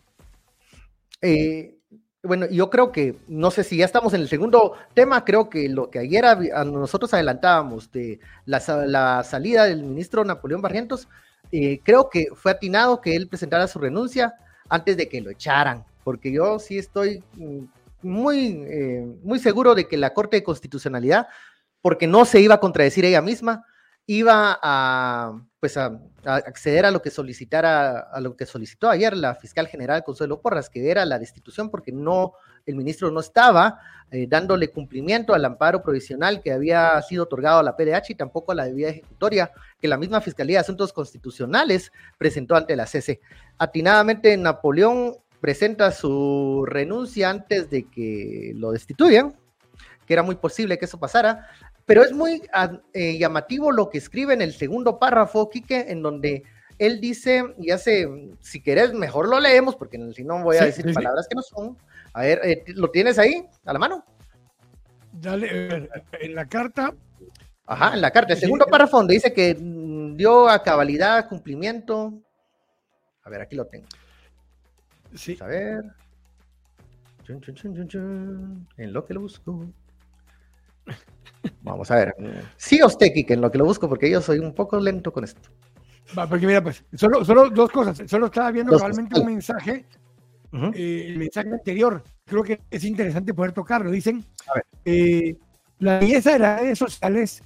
Eh, 1.22 1.77
bueno, 2.24 2.48
yo 2.50 2.70
creo 2.70 2.92
que, 2.92 3.16
no 3.28 3.52
sé 3.52 3.64
si 3.64 3.78
ya 3.78 3.86
estamos 3.86 4.14
en 4.14 4.22
el 4.22 4.28
segundo 4.28 4.74
tema, 4.94 5.24
creo 5.24 5.50
que 5.50 5.70
lo 5.70 5.90
que 5.90 6.00
ayer 6.00 6.26
a, 6.26 6.64
nosotros 6.66 7.14
adelantábamos 7.14 7.92
de 7.92 8.20
la, 8.46 9.24
salida 9.24 9.66
del 9.66 9.84
ministro 9.84 10.26
Napoleón 10.26 10.62
Barrientos, 10.62 11.08
eh, 11.52 11.80
creo 11.84 12.10
que 12.10 12.28
fue 12.36 12.52
atinado 12.52 13.02
que 13.02 13.16
él 13.16 13.28
presentara 13.28 13.68
su 13.68 13.80
renuncia 13.80 14.34
antes 14.68 14.98
de 14.98 15.08
que 15.08 15.22
lo 15.22 15.30
echaran, 15.30 15.86
porque 16.04 16.32
yo 16.32 16.60
sí 16.60 16.78
estoy 16.78 17.24
mm, 17.36 17.64
muy, 18.02 18.64
eh, 18.68 19.06
muy 19.24 19.40
seguro 19.40 19.76
de 19.76 19.88
que 19.88 19.98
la 19.98 20.14
Corte 20.14 20.38
de 20.38 20.44
Constitucionalidad, 20.44 21.28
porque 21.82 22.08
no 22.08 22.26
se 22.26 22.42
iba 22.42 22.56
a 22.56 22.60
contradecir 22.60 23.06
ella 23.06 23.22
misma, 23.22 23.66
iba 24.08 24.58
a, 24.64 25.40
pues 25.60 25.78
a, 25.78 26.00
acceder 26.26 26.86
a 26.86 26.92
lo 26.92 27.02
que 27.02 27.12
solicitara, 27.12 28.00
a 28.00 28.22
lo 28.22 28.36
que 28.36 28.46
solicitó 28.46 28.90
ayer 28.90 29.16
la 29.16 29.36
fiscal 29.36 29.68
general 29.68 30.04
Consuelo 30.04 30.42
Porras, 30.42 30.70
que 30.70 30.90
era 30.90 31.06
la 31.06 31.20
destitución, 31.20 31.70
porque 31.70 31.92
no, 31.92 32.34
el 32.66 32.76
ministro 32.76 33.12
no 33.12 33.20
estaba 33.20 33.80
eh, 34.10 34.26
dándole 34.30 34.70
cumplimiento 34.70 35.34
al 35.34 35.44
amparo 35.44 35.84
provisional 35.84 36.42
que 36.42 36.54
había 36.54 37.02
sido 37.02 37.26
otorgado 37.26 37.60
a 37.60 37.64
la 37.64 37.76
PDH 37.76 38.12
y 38.12 38.16
tampoco 38.16 38.54
a 38.54 38.56
la 38.56 38.66
debida 38.66 38.90
ejecutoria 38.90 39.52
que 39.80 39.90
la 39.90 39.98
misma 39.98 40.22
Fiscalía 40.22 40.58
de 40.58 40.62
Asuntos 40.62 40.94
Constitucionales 40.94 41.92
presentó 42.18 42.56
ante 42.56 42.78
la 42.78 42.88
CC. 42.88 43.20
Atinadamente, 43.58 44.36
Napoleón 44.38 45.18
presenta 45.42 45.92
su 45.92 46.64
renuncia 46.66 47.30
antes 47.30 47.70
de 47.70 47.84
que 47.90 48.54
lo 48.56 48.72
destituyan, 48.72 49.36
que 50.06 50.14
era 50.14 50.24
muy 50.24 50.36
posible 50.36 50.78
que 50.78 50.86
eso 50.86 50.98
pasara, 50.98 51.50
pero 51.88 52.04
es 52.04 52.12
muy 52.12 52.44
eh, 52.94 53.18
llamativo 53.18 53.72
lo 53.72 53.90
que 53.90 53.98
escribe 53.98 54.34
en 54.34 54.42
el 54.42 54.54
segundo 54.54 55.00
párrafo, 55.00 55.50
Quique, 55.50 55.86
en 55.88 56.02
donde 56.04 56.44
él 56.78 57.00
dice, 57.00 57.56
y 57.58 57.72
hace, 57.72 58.08
si 58.42 58.62
querés, 58.62 58.94
mejor 58.94 59.30
lo 59.30 59.40
leemos, 59.40 59.78
porque 59.78 59.98
si 60.14 60.26
no 60.26 60.44
voy 60.44 60.58
a 60.58 60.66
decir 60.66 60.94
palabras 60.94 61.28
que 61.30 61.36
no 61.36 61.42
son. 61.42 61.78
A 62.12 62.22
ver, 62.22 62.42
eh, 62.44 62.64
¿lo 62.76 62.92
tienes 62.92 63.18
ahí, 63.18 63.42
a 63.64 63.72
la 63.72 63.80
mano? 63.80 64.04
Dale, 65.14 65.90
en 66.20 66.36
la 66.36 66.46
carta. 66.46 66.94
Ajá, 67.66 67.94
en 67.94 68.02
la 68.02 68.12
carta. 68.12 68.34
El 68.34 68.40
segundo 68.40 68.66
párrafo 68.66 68.98
donde 68.98 69.14
dice 69.14 69.32
que 69.32 69.56
mm, 69.56 70.18
dio 70.18 70.50
a 70.50 70.62
cabalidad, 70.62 71.30
cumplimiento. 71.30 72.14
A 73.24 73.30
ver, 73.30 73.42
aquí 73.42 73.56
lo 73.56 73.66
tengo. 73.66 73.88
Sí. 75.16 75.38
A 75.40 75.48
ver. 75.48 75.86
en 78.78 78.94
lo 78.94 79.06
que 79.06 79.14
lo 79.14 79.22
busco. 79.22 79.66
Vamos 81.62 81.92
a 81.92 81.96
ver. 81.96 82.16
Sí 82.56 82.82
o 82.82 82.88
usted, 82.88 83.14
Kike, 83.14 83.34
en 83.34 83.42
lo 83.42 83.52
que 83.52 83.58
lo 83.58 83.66
busco, 83.66 83.88
porque 83.90 84.10
yo 84.10 84.22
soy 84.22 84.40
un 84.40 84.54
poco 84.54 84.80
lento 84.80 85.12
con 85.12 85.24
esto. 85.24 85.50
Va, 86.18 86.28
porque 86.28 86.48
mira, 86.48 86.64
pues, 86.64 86.84
solo, 86.94 87.26
solo 87.26 87.50
dos 87.50 87.70
cosas. 87.72 88.02
Solo 88.10 88.28
estaba 88.28 88.52
viendo 88.52 88.78
realmente 88.78 89.20
un 89.20 89.26
mensaje, 89.26 89.86
eh, 90.74 91.06
el 91.08 91.18
mensaje 91.18 91.50
anterior. 91.50 92.04
Creo 92.26 92.44
que 92.44 92.62
es 92.70 92.84
interesante 92.84 93.34
poder 93.34 93.52
tocarlo. 93.52 93.92
Dicen, 93.92 94.26
eh, 94.86 95.36
la 95.80 96.00
belleza 96.00 96.34
de 96.34 96.40
las 96.40 96.62
redes 96.62 96.80
sociales, 96.80 97.44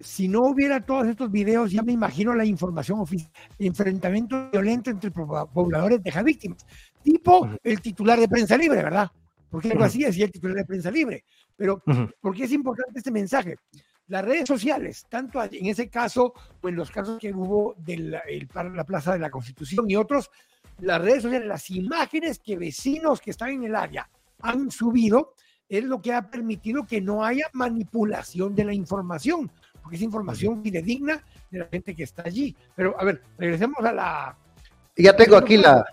si 0.00 0.28
no 0.28 0.42
hubiera 0.42 0.80
todos 0.80 1.06
estos 1.06 1.30
videos, 1.30 1.72
ya 1.72 1.82
me 1.82 1.92
imagino 1.92 2.34
la 2.34 2.44
información 2.44 3.00
oficial, 3.00 3.32
enfrentamiento 3.58 4.50
violento 4.50 4.90
entre 4.90 5.10
pobladores 5.10 6.02
de 6.02 6.22
víctimas, 6.22 6.64
tipo 7.02 7.48
el 7.64 7.80
titular 7.80 8.20
de 8.20 8.28
prensa 8.28 8.56
libre, 8.56 8.82
¿verdad? 8.82 9.10
Porque 9.50 9.70
algo 9.70 9.84
así 9.84 10.04
decía 10.04 10.26
el 10.26 10.30
titular 10.30 10.56
de 10.56 10.64
prensa 10.64 10.90
libre. 10.90 11.24
Pero, 11.58 11.82
¿por 12.20 12.34
qué 12.34 12.44
es 12.44 12.52
importante 12.52 13.00
este 13.00 13.10
mensaje? 13.10 13.58
Las 14.06 14.24
redes 14.24 14.46
sociales, 14.46 15.04
tanto 15.10 15.42
en 15.42 15.66
ese 15.66 15.90
caso 15.90 16.32
o 16.62 16.68
en 16.68 16.76
los 16.76 16.90
casos 16.90 17.18
que 17.18 17.32
hubo 17.32 17.74
de 17.76 17.98
la, 17.98 18.22
la 18.72 18.84
Plaza 18.84 19.12
de 19.12 19.18
la 19.18 19.28
Constitución 19.28 19.90
y 19.90 19.96
otros, 19.96 20.30
las 20.80 21.02
redes 21.02 21.24
sociales, 21.24 21.48
las 21.48 21.68
imágenes 21.70 22.38
que 22.38 22.56
vecinos 22.56 23.20
que 23.20 23.32
están 23.32 23.50
en 23.50 23.64
el 23.64 23.74
área 23.74 24.08
han 24.40 24.70
subido, 24.70 25.34
es 25.68 25.84
lo 25.84 26.00
que 26.00 26.14
ha 26.14 26.30
permitido 26.30 26.86
que 26.86 27.00
no 27.00 27.24
haya 27.24 27.46
manipulación 27.52 28.54
de 28.54 28.64
la 28.64 28.72
información, 28.72 29.50
porque 29.82 29.96
es 29.96 30.02
información 30.02 30.62
fidedigna 30.62 31.22
de 31.50 31.58
la 31.58 31.66
gente 31.66 31.94
que 31.94 32.04
está 32.04 32.22
allí. 32.24 32.56
Pero, 32.76 32.98
a 32.98 33.04
ver, 33.04 33.20
regresemos 33.36 33.84
a 33.84 33.92
la... 33.92 34.38
Ya 34.96 35.14
tengo 35.14 35.36
aquí 35.36 35.56
la, 35.56 35.84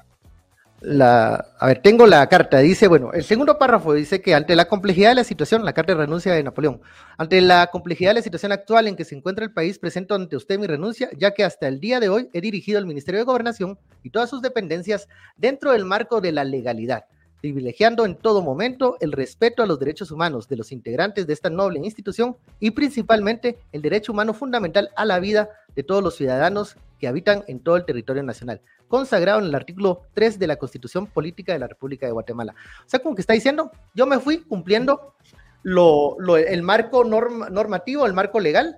la, 0.81 1.47
a 1.57 1.67
ver, 1.67 1.81
tengo 1.81 2.05
la 2.05 2.27
carta, 2.27 2.59
dice, 2.59 2.87
bueno, 2.87 3.11
el 3.13 3.23
segundo 3.23 3.57
párrafo 3.57 3.93
dice 3.93 4.21
que 4.21 4.35
ante 4.35 4.55
la 4.55 4.67
complejidad 4.67 5.09
de 5.09 5.15
la 5.15 5.23
situación, 5.23 5.63
la 5.65 5.73
carta 5.73 5.93
de 5.93 5.99
renuncia 5.99 6.33
de 6.33 6.43
Napoleón, 6.43 6.81
ante 7.17 7.41
la 7.41 7.67
complejidad 7.67 8.11
de 8.11 8.15
la 8.15 8.21
situación 8.21 8.51
actual 8.51 8.87
en 8.87 8.95
que 8.95 9.05
se 9.05 9.15
encuentra 9.15 9.45
el 9.45 9.53
país, 9.53 9.79
presento 9.79 10.15
ante 10.15 10.35
usted 10.35 10.59
mi 10.59 10.67
renuncia, 10.67 11.09
ya 11.17 11.31
que 11.31 11.43
hasta 11.43 11.67
el 11.67 11.79
día 11.79 11.99
de 11.99 12.09
hoy 12.09 12.29
he 12.33 12.41
dirigido 12.41 12.77
el 12.77 12.85
Ministerio 12.85 13.19
de 13.19 13.25
Gobernación 13.25 13.79
y 14.03 14.09
todas 14.09 14.29
sus 14.29 14.41
dependencias 14.41 15.07
dentro 15.37 15.71
del 15.71 15.85
marco 15.85 16.19
de 16.21 16.33
la 16.33 16.43
legalidad, 16.43 17.05
privilegiando 17.41 18.05
en 18.05 18.15
todo 18.15 18.41
momento 18.41 18.97
el 18.99 19.11
respeto 19.11 19.63
a 19.63 19.65
los 19.65 19.79
derechos 19.79 20.11
humanos 20.11 20.47
de 20.49 20.57
los 20.57 20.71
integrantes 20.71 21.25
de 21.25 21.33
esta 21.33 21.49
noble 21.49 21.79
institución 21.79 22.35
y 22.59 22.71
principalmente 22.71 23.57
el 23.71 23.81
derecho 23.81 24.11
humano 24.11 24.33
fundamental 24.33 24.89
a 24.97 25.05
la 25.05 25.19
vida 25.19 25.49
de 25.75 25.83
todos 25.83 26.03
los 26.03 26.15
ciudadanos 26.15 26.75
que 27.05 27.09
habitan 27.09 27.43
en 27.45 27.59
todo 27.59 27.75
el 27.75 27.85
territorio 27.85 28.23
nacional 28.23 28.61
consagrado 28.87 29.39
en 29.39 29.45
el 29.45 29.53
artículo 29.53 30.07
3 30.15 30.39
de 30.39 30.47
la 30.47 30.55
Constitución 30.55 31.05
Política 31.05 31.53
de 31.53 31.59
la 31.59 31.67
República 31.67 32.07
de 32.07 32.11
Guatemala. 32.11 32.55
O 32.79 32.89
sea, 32.89 32.99
como 32.99 33.13
que 33.13 33.21
está 33.21 33.33
diciendo, 33.33 33.71
yo 33.93 34.07
me 34.07 34.19
fui 34.19 34.39
cumpliendo 34.39 35.13
lo, 35.61 36.17
el 36.35 36.63
marco 36.63 37.03
normativo, 37.03 38.07
el 38.07 38.13
marco 38.13 38.39
legal, 38.39 38.77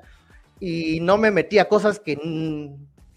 y 0.60 1.00
no 1.00 1.17
me 1.17 1.31
metí 1.31 1.57
a 1.57 1.69
cosas 1.69 2.01
que 2.01 2.17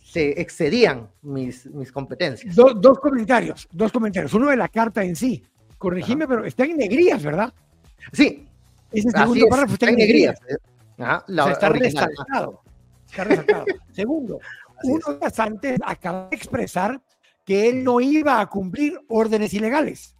se 0.04 0.40
excedían 0.40 1.08
mis, 1.22 1.66
mis 1.66 1.90
competencias. 1.90 2.54
dos 2.54 3.00
comentarios, 3.00 3.68
dos 3.72 3.90
comentarios. 3.90 4.32
Uno 4.34 4.48
de 4.48 4.56
la 4.56 4.68
carta 4.68 5.02
en 5.02 5.16
sí. 5.16 5.42
Corregime, 5.76 6.28
pero 6.28 6.44
está 6.44 6.64
en 6.64 6.76
negrías, 6.76 7.22
¿verdad? 7.22 7.52
Sí. 8.12 8.46
Ese 8.92 9.10
segundo 9.10 9.46
párrafo 9.48 9.72
está, 9.72 9.88
en 9.88 9.96
negrías. 9.96 10.38
está 10.98 11.68
resaltado. 11.70 12.62
Está 13.10 13.24
resaltado. 13.24 13.64
Segundo, 13.92 14.38
unos 14.84 15.20
días 15.20 15.38
antes 15.38 15.78
acaba 15.84 16.28
de 16.28 16.36
expresar 16.36 17.00
que 17.44 17.68
él 17.68 17.84
no 17.84 18.00
iba 18.00 18.40
a 18.40 18.46
cumplir 18.46 18.98
órdenes 19.08 19.52
ilegales. 19.54 20.14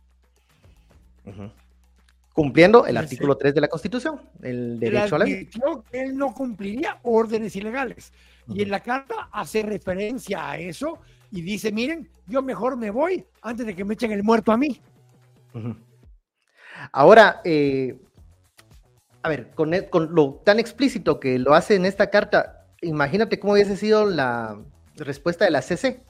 Cumpliendo 2.33 2.87
el 2.87 2.97
artículo 2.97 3.37
3 3.37 3.55
de 3.55 3.61
la 3.61 3.69
Constitución, 3.69 4.21
el 4.43 4.81
derecho 4.81 5.17
a 5.17 5.19
la 5.19 5.25
vida. 5.25 5.49
que 5.91 6.01
él 6.01 6.17
no 6.17 6.33
cumpliría 6.33 6.99
órdenes 7.03 7.55
ilegales. 7.57 8.13
Y 8.49 8.63
en 8.63 8.71
la 8.71 8.81
carta 8.81 9.29
hace 9.33 9.63
referencia 9.63 10.51
a 10.51 10.59
eso 10.59 10.99
y 11.31 11.43
dice, 11.43 11.71
miren, 11.71 12.09
yo 12.27 12.43
mejor 12.43 12.77
me 12.77 12.91
voy 12.91 13.25
antes 13.43 13.67
de 13.67 13.77
que 13.77 13.85
me 13.85 13.95
echen 13.95 14.13
el 14.13 14.23
muerto 14.23 14.53
a 14.53 14.57
mí. 14.57 14.81
Ahora, 16.93 17.41
eh, 17.45 17.97
a 19.23 19.29
ver, 19.29 19.51
con, 19.55 19.73
con, 19.91 20.15
lo 20.15 20.41
tan 20.45 20.59
explícito 20.59 21.21
que 21.21 21.39
lo 21.39 21.55
hace 21.55 21.75
en 21.75 21.85
esta 21.85 22.11
carta, 22.11 22.60
imagínate 22.83 23.39
cómo 23.39 23.55
hubiese 23.55 23.77
sido 23.77 24.07
la 24.07 24.59
respuesta 24.97 25.45
de 25.45 25.51
la 25.51 25.63
CC. 25.63 26.03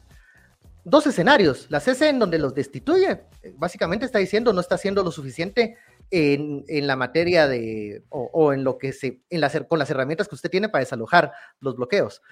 Dos 0.85 1.07
escenarios. 1.07 1.67
La 1.69 1.81
CC 1.81 2.09
en 2.09 2.19
donde 2.19 2.39
los 2.39 2.55
destituye, 2.55 3.23
básicamente 3.57 4.07
está 4.07 4.19
diciendo 4.19 4.53
no 4.53 4.61
está 4.61 4.77
haciendo 4.77 5.03
lo 5.03 5.11
suficiente 5.11 5.77
en, 6.11 6.65
la 6.87 6.97
materia 6.97 7.47
de, 7.47 8.03
o, 8.09 8.53
en 8.53 8.65
lo 8.65 8.79
que 8.79 8.93
se, 8.93 9.21
en 9.31 9.41
la, 9.41 9.51
con 9.69 9.79
las 9.79 9.91
herramientas 9.91 10.29
que 10.29 10.35
usted 10.35 10.51
tiene 10.51 10.69
para 10.69 10.83
desalojar 10.83 11.33
los 11.61 11.77
bloqueos. 11.77 12.23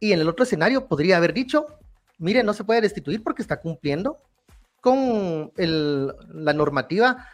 Y 0.00 0.12
en 0.12 0.20
el 0.20 0.28
otro 0.28 0.44
escenario 0.44 0.86
podría 0.86 1.16
haber 1.16 1.32
dicho, 1.32 1.66
mire, 2.18 2.42
no 2.42 2.52
se 2.52 2.64
puede 2.64 2.82
destituir 2.82 3.22
porque 3.22 3.42
está 3.42 3.60
cumpliendo 3.60 4.18
con 4.80 5.52
la 5.56 6.52
normativa 6.52 7.26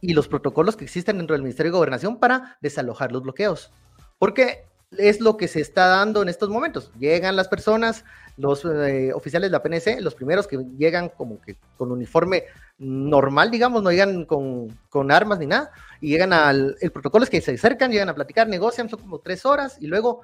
y 0.00 0.12
los 0.12 0.28
protocolos 0.28 0.76
que 0.76 0.84
existen 0.84 1.16
dentro 1.16 1.34
del 1.34 1.42
Ministerio 1.42 1.72
de 1.72 1.78
Gobernación 1.78 2.20
para 2.20 2.58
desalojar 2.60 3.10
los 3.10 3.22
bloqueos. 3.22 3.72
Porque 4.18 4.66
es 4.98 5.20
lo 5.20 5.36
que 5.36 5.48
se 5.48 5.60
está 5.60 5.86
dando 5.86 6.22
en 6.22 6.28
estos 6.28 6.48
momentos. 6.48 6.90
Llegan 6.98 7.36
las 7.36 7.48
personas, 7.48 8.04
los 8.36 8.64
eh, 8.64 9.12
oficiales 9.14 9.50
de 9.50 9.52
la 9.52 9.62
PNC, 9.62 10.00
los 10.00 10.14
primeros 10.14 10.46
que 10.46 10.58
llegan 10.76 11.08
como 11.08 11.40
que 11.40 11.56
con 11.76 11.92
uniforme 11.92 12.44
normal, 12.78 13.50
digamos, 13.50 13.82
no 13.82 13.90
llegan 13.90 14.24
con, 14.24 14.68
con 14.88 15.10
armas 15.10 15.38
ni 15.38 15.46
nada, 15.46 15.70
y 16.00 16.08
llegan 16.08 16.32
al, 16.32 16.76
el 16.80 16.90
protocolo 16.90 17.24
es 17.24 17.30
que 17.30 17.40
se 17.40 17.52
acercan, 17.52 17.92
llegan 17.92 18.08
a 18.08 18.14
platicar, 18.14 18.48
negocian, 18.48 18.88
son 18.88 19.00
como 19.00 19.20
tres 19.20 19.46
horas, 19.46 19.76
y 19.80 19.86
luego 19.86 20.22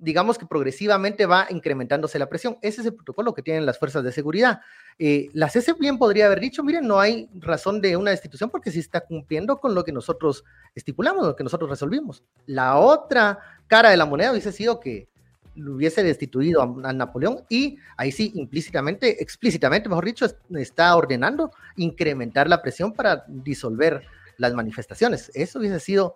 digamos 0.00 0.38
que 0.38 0.46
progresivamente 0.46 1.26
va 1.26 1.46
incrementándose 1.50 2.18
la 2.18 2.28
presión. 2.28 2.58
Ese 2.62 2.80
es 2.80 2.86
el 2.86 2.94
protocolo 2.94 3.34
que 3.34 3.42
tienen 3.42 3.66
las 3.66 3.78
fuerzas 3.78 4.02
de 4.02 4.12
seguridad. 4.12 4.60
Eh, 4.98 5.28
la 5.32 5.48
CC 5.50 5.74
bien 5.74 5.98
podría 5.98 6.26
haber 6.26 6.40
dicho, 6.40 6.64
miren, 6.64 6.86
no 6.86 6.98
hay 6.98 7.28
razón 7.34 7.80
de 7.80 7.96
una 7.96 8.10
destitución 8.10 8.50
porque 8.50 8.70
sí 8.70 8.80
está 8.80 9.02
cumpliendo 9.02 9.58
con 9.58 9.74
lo 9.74 9.84
que 9.84 9.92
nosotros 9.92 10.44
estipulamos, 10.74 11.26
lo 11.26 11.36
que 11.36 11.44
nosotros 11.44 11.68
resolvimos. 11.70 12.24
La 12.46 12.78
otra 12.78 13.38
cara 13.66 13.90
de 13.90 13.96
la 13.96 14.06
moneda 14.06 14.32
hubiese 14.32 14.52
sido 14.52 14.80
que 14.80 15.08
hubiese 15.56 16.02
destituido 16.02 16.62
a, 16.62 16.92
Napoleón 16.92 17.44
y 17.48 17.76
ahí 17.96 18.10
sí, 18.10 18.32
implícitamente, 18.34 19.22
explícitamente, 19.22 19.88
mejor 19.88 20.06
dicho, 20.06 20.26
está 20.56 20.96
ordenando 20.96 21.52
incrementar 21.76 22.48
la 22.48 22.62
presión 22.62 22.92
para 22.92 23.24
disolver 23.28 24.02
las 24.38 24.54
manifestaciones. 24.54 25.30
Eso 25.34 25.58
hubiese 25.58 25.80
sido 25.80 26.14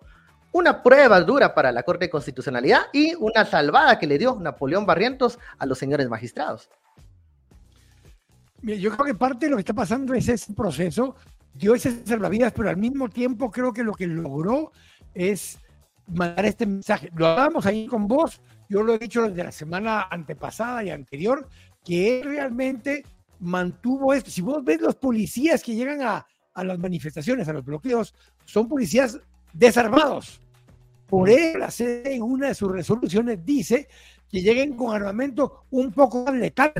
una 0.55 0.81
prueba 0.81 1.19
dura 1.19 1.53
para 1.53 1.69
la 1.69 1.83
Corte 1.83 2.05
de 2.05 2.09
Constitucionalidad 2.09 2.83
y 2.93 3.13
una 3.15 3.43
salvada 3.43 3.99
que 3.99 4.07
le 4.07 4.17
dio 4.17 4.39
Napoleón 4.39 4.85
Barrientos 4.85 5.37
a 5.57 5.65
los 5.65 5.77
señores 5.77 6.07
magistrados. 6.07 6.69
Yo 8.61 8.89
creo 8.91 9.05
que 9.05 9.15
parte 9.15 9.47
de 9.47 9.49
lo 9.49 9.57
que 9.57 9.63
está 9.63 9.73
pasando 9.73 10.13
es 10.13 10.29
ese 10.29 10.53
proceso, 10.53 11.17
dio 11.53 11.75
ese 11.75 12.05
salvavidas, 12.05 12.53
pero 12.53 12.69
al 12.69 12.77
mismo 12.77 13.09
tiempo 13.09 13.51
creo 13.51 13.73
que 13.73 13.83
lo 13.83 13.91
que 13.91 14.07
logró 14.07 14.71
es 15.13 15.59
mandar 16.07 16.45
este 16.45 16.65
mensaje. 16.65 17.11
Lo 17.13 17.27
hablábamos 17.27 17.65
ahí 17.65 17.85
con 17.85 18.07
vos, 18.07 18.41
yo 18.69 18.81
lo 18.81 18.93
he 18.93 18.97
dicho 18.97 19.27
desde 19.27 19.43
la 19.43 19.51
semana 19.51 20.07
antepasada 20.09 20.85
y 20.85 20.89
anterior, 20.89 21.49
que 21.83 22.21
él 22.21 22.29
realmente 22.29 23.03
mantuvo 23.39 24.13
esto. 24.13 24.31
Si 24.31 24.41
vos 24.41 24.63
ves 24.63 24.79
los 24.79 24.95
policías 24.95 25.61
que 25.61 25.75
llegan 25.75 26.01
a, 26.01 26.25
a 26.53 26.63
las 26.63 26.79
manifestaciones, 26.79 27.45
a 27.49 27.53
los 27.53 27.65
bloqueos, 27.65 28.15
son 28.45 28.69
policías 28.69 29.19
desarmados. 29.51 30.39
Por 31.07 31.29
él, 31.29 31.59
la 31.59 31.69
sede 31.71 32.15
en 32.15 32.23
una 32.23 32.47
de 32.47 32.55
sus 32.55 32.71
resoluciones 32.71 33.45
dice 33.45 33.87
que 34.29 34.41
lleguen 34.41 34.75
con 34.75 34.95
armamento 34.95 35.65
un 35.71 35.91
poco 35.91 36.25
más 36.25 36.33
letal. 36.33 36.73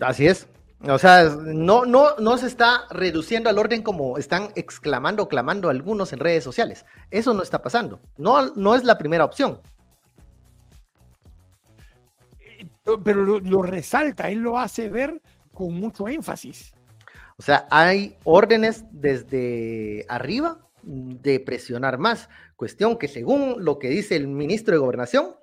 Así 0.00 0.26
es. 0.26 0.48
O 0.86 0.98
sea, 0.98 1.24
no, 1.24 1.86
no, 1.86 2.16
no 2.18 2.36
se 2.36 2.46
está 2.46 2.82
reduciendo 2.90 3.48
al 3.48 3.58
orden 3.58 3.82
como 3.82 4.18
están 4.18 4.50
exclamando, 4.54 5.28
clamando 5.28 5.70
algunos 5.70 6.12
en 6.12 6.18
redes 6.18 6.44
sociales. 6.44 6.84
Eso 7.10 7.32
no 7.32 7.42
está 7.42 7.62
pasando. 7.62 8.00
No, 8.18 8.52
no 8.54 8.74
es 8.74 8.84
la 8.84 8.98
primera 8.98 9.24
opción. 9.24 9.60
Pero 13.02 13.24
lo, 13.24 13.40
lo 13.40 13.62
resalta, 13.62 14.28
él 14.28 14.40
lo 14.40 14.58
hace 14.58 14.90
ver 14.90 15.22
con 15.54 15.72
mucho 15.72 16.06
énfasis. 16.06 16.74
O 17.38 17.42
sea, 17.42 17.66
hay 17.70 18.16
órdenes 18.24 18.84
desde 18.90 20.04
arriba 20.08 20.63
de 20.86 21.40
presionar 21.40 21.98
más. 21.98 22.28
Cuestión 22.56 22.98
que 22.98 23.08
según 23.08 23.64
lo 23.64 23.78
que 23.78 23.88
dice 23.88 24.16
el 24.16 24.28
ministro 24.28 24.72
de 24.72 24.78
Gobernación, 24.78 25.34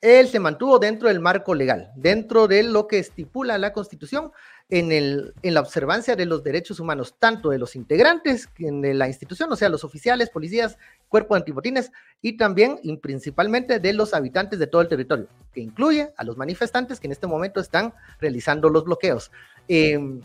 él 0.00 0.28
se 0.28 0.40
mantuvo 0.40 0.78
dentro 0.78 1.08
del 1.08 1.20
marco 1.20 1.54
legal, 1.54 1.90
dentro 1.94 2.48
de 2.48 2.62
lo 2.62 2.86
que 2.86 2.98
estipula 2.98 3.58
la 3.58 3.72
Constitución 3.72 4.32
en, 4.70 4.92
el, 4.92 5.34
en 5.42 5.54
la 5.54 5.60
observancia 5.60 6.16
de 6.16 6.24
los 6.24 6.42
derechos 6.42 6.80
humanos, 6.80 7.16
tanto 7.18 7.50
de 7.50 7.58
los 7.58 7.76
integrantes 7.76 8.48
en 8.58 8.98
la 8.98 9.08
institución, 9.08 9.52
o 9.52 9.56
sea, 9.56 9.68
los 9.68 9.84
oficiales, 9.84 10.30
policías, 10.30 10.78
cuerpo 11.08 11.34
de 11.34 11.40
antibotines, 11.40 11.92
y 12.22 12.36
también 12.36 12.78
y 12.82 12.96
principalmente 12.96 13.78
de 13.78 13.92
los 13.92 14.14
habitantes 14.14 14.58
de 14.58 14.68
todo 14.68 14.80
el 14.80 14.88
territorio, 14.88 15.28
que 15.52 15.60
incluye 15.60 16.12
a 16.16 16.24
los 16.24 16.36
manifestantes 16.36 16.98
que 16.98 17.08
en 17.08 17.12
este 17.12 17.26
momento 17.26 17.60
están 17.60 17.92
realizando 18.20 18.70
los 18.70 18.84
bloqueos. 18.84 19.30
Em, 19.68 20.22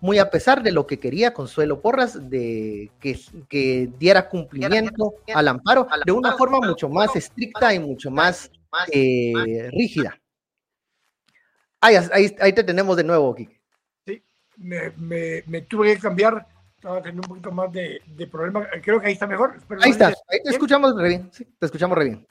muy 0.00 0.18
a 0.18 0.30
pesar 0.30 0.62
de 0.62 0.72
lo 0.72 0.86
que 0.86 0.98
quería 0.98 1.32
Consuelo 1.32 1.80
Porras, 1.80 2.30
de 2.30 2.90
que, 3.00 3.18
que 3.48 3.88
diera 3.98 4.28
cumplimiento 4.28 5.14
al 5.34 5.48
amparo 5.48 5.88
de 6.04 6.12
una 6.12 6.36
forma 6.36 6.60
mucho 6.60 6.88
más 6.88 7.14
estricta 7.16 7.72
y 7.74 7.78
mucho 7.78 8.10
más 8.10 8.50
eh, 8.92 9.68
rígida. 9.72 10.18
Ahí, 11.80 11.96
ahí, 12.40 12.52
te 12.52 12.64
tenemos 12.64 12.96
de 12.96 13.04
nuevo, 13.04 13.34
Kike. 13.34 13.60
Sí, 14.06 14.22
me, 14.56 14.92
me, 15.46 15.60
tuve 15.62 15.94
que 15.94 16.00
cambiar, 16.00 16.46
estaba 16.74 17.00
teniendo 17.00 17.22
un 17.26 17.28
poquito 17.28 17.52
más 17.52 17.70
de, 17.72 18.00
de 18.06 18.26
problema. 18.26 18.66
Creo 18.82 19.00
que 19.00 19.08
ahí 19.08 19.12
está 19.12 19.26
mejor. 19.26 19.60
ahí 19.82 19.90
está, 19.90 20.08
ahí 20.08 20.42
te 20.42 20.50
escuchamos 20.50 20.96
re 20.96 21.08
bien. 21.08 21.30
Sí, 21.32 21.46
te 21.58 21.66
escuchamos 21.66 21.96
re 21.96 22.04
bien. 22.04 22.26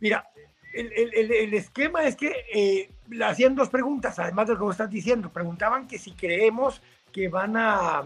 Mira, 0.00 0.26
el, 0.72 0.92
el, 0.92 1.32
el, 1.32 1.54
esquema 1.54 2.04
es 2.04 2.16
que 2.16 2.32
eh, 2.52 2.90
hacían 3.22 3.54
dos 3.54 3.68
preguntas, 3.68 4.18
además 4.18 4.46
de 4.46 4.54
lo 4.54 4.58
que 4.58 4.64
vos 4.64 4.74
estás 4.74 4.90
diciendo. 4.90 5.30
Preguntaban 5.30 5.86
que 5.86 5.98
si 5.98 6.12
creemos 6.12 6.80
que 7.12 7.28
van 7.28 7.56
a 7.56 8.02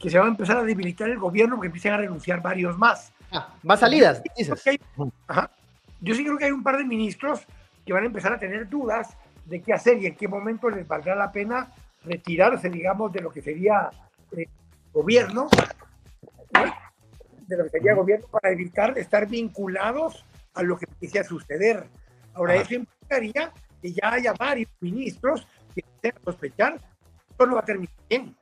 que 0.00 0.10
se 0.10 0.18
va 0.18 0.24
a 0.24 0.28
empezar 0.28 0.56
a 0.56 0.62
debilitar 0.62 1.08
el 1.08 1.18
gobierno 1.18 1.56
porque 1.56 1.66
empiezan 1.66 1.92
a 1.92 1.96
renunciar 1.98 2.40
varios 2.40 2.78
más. 2.78 3.12
Ah, 3.30 3.54
más 3.62 3.80
salidas, 3.80 4.22
dices. 4.36 4.62
Yo 6.00 6.14
sí 6.14 6.24
creo 6.24 6.38
que 6.38 6.46
hay 6.46 6.50
un 6.50 6.62
par 6.62 6.76
de 6.76 6.84
ministros 6.84 7.46
que 7.84 7.92
van 7.92 8.04
a 8.04 8.06
empezar 8.06 8.32
a 8.32 8.38
tener 8.38 8.68
dudas 8.68 9.16
de 9.44 9.60
qué 9.60 9.72
hacer 9.72 9.98
y 9.98 10.06
en 10.06 10.16
qué 10.16 10.28
momento 10.28 10.70
les 10.70 10.86
valdrá 10.86 11.14
la 11.14 11.30
pena 11.30 11.68
retirarse, 12.04 12.68
digamos, 12.68 13.12
de 13.12 13.20
lo 13.20 13.30
que 13.30 13.42
sería 13.42 13.90
eh, 14.36 14.46
gobierno, 14.92 15.48
de 17.46 17.56
lo 17.56 17.64
que 17.64 17.70
sería 17.70 17.94
gobierno 17.94 18.26
para 18.28 18.50
evitar 18.50 18.98
estar 18.98 19.28
vinculados 19.28 20.24
a 20.54 20.62
lo 20.62 20.76
que 20.76 20.86
empiece 20.88 21.20
a 21.20 21.24
suceder. 21.24 21.86
Ahora, 22.34 22.56
eso 22.56 22.74
implicaría 22.74 23.52
que 23.82 23.92
ya 23.92 24.12
haya 24.12 24.32
varios 24.32 24.70
ministros 24.80 25.46
que 25.74 26.08
a 26.08 26.12
sospechar 26.24 26.80
esto 27.30 27.46
no 27.46 27.54
va 27.54 27.60
a 27.60 27.64
terminar 27.64 27.94
bien. 28.08 28.36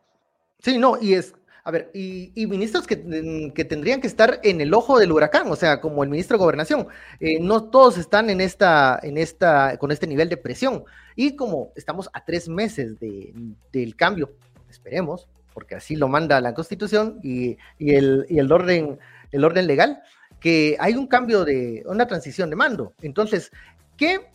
Sí, 0.58 0.76
no, 0.78 0.98
y 1.00 1.14
es, 1.14 1.34
a 1.64 1.70
ver, 1.70 1.90
y, 1.94 2.32
ministros 2.46 2.86
que, 2.86 3.52
que, 3.54 3.64
tendrían 3.64 4.00
que 4.00 4.06
estar 4.06 4.40
en 4.42 4.60
el 4.60 4.74
ojo 4.74 4.98
del 4.98 5.12
huracán, 5.12 5.50
o 5.50 5.56
sea, 5.56 5.80
como 5.80 6.02
el 6.02 6.10
ministro 6.10 6.36
de 6.36 6.42
Gobernación. 6.42 6.88
Eh, 7.18 7.38
no 7.40 7.64
todos 7.64 7.96
están 7.98 8.28
en 8.30 8.40
esta, 8.40 8.98
en 9.02 9.16
esta, 9.16 9.78
con 9.78 9.90
este 9.90 10.06
nivel 10.06 10.28
de 10.28 10.36
presión. 10.36 10.84
Y 11.16 11.36
como 11.36 11.72
estamos 11.76 12.10
a 12.12 12.24
tres 12.24 12.48
meses 12.48 12.98
de, 13.00 13.32
del 13.72 13.96
cambio, 13.96 14.32
esperemos, 14.68 15.28
porque 15.54 15.74
así 15.76 15.96
lo 15.96 16.08
manda 16.08 16.40
la 16.40 16.54
Constitución 16.54 17.20
y, 17.22 17.56
y, 17.78 17.94
el, 17.94 18.26
y 18.28 18.38
el, 18.38 18.50
orden, 18.52 18.98
el 19.32 19.44
orden 19.44 19.66
legal, 19.66 20.02
que 20.40 20.76
hay 20.80 20.94
un 20.94 21.06
cambio 21.06 21.44
de, 21.44 21.82
una 21.86 22.06
transición 22.06 22.50
de 22.50 22.56
mando. 22.56 22.94
Entonces, 23.02 23.50
¿qué 23.96 24.30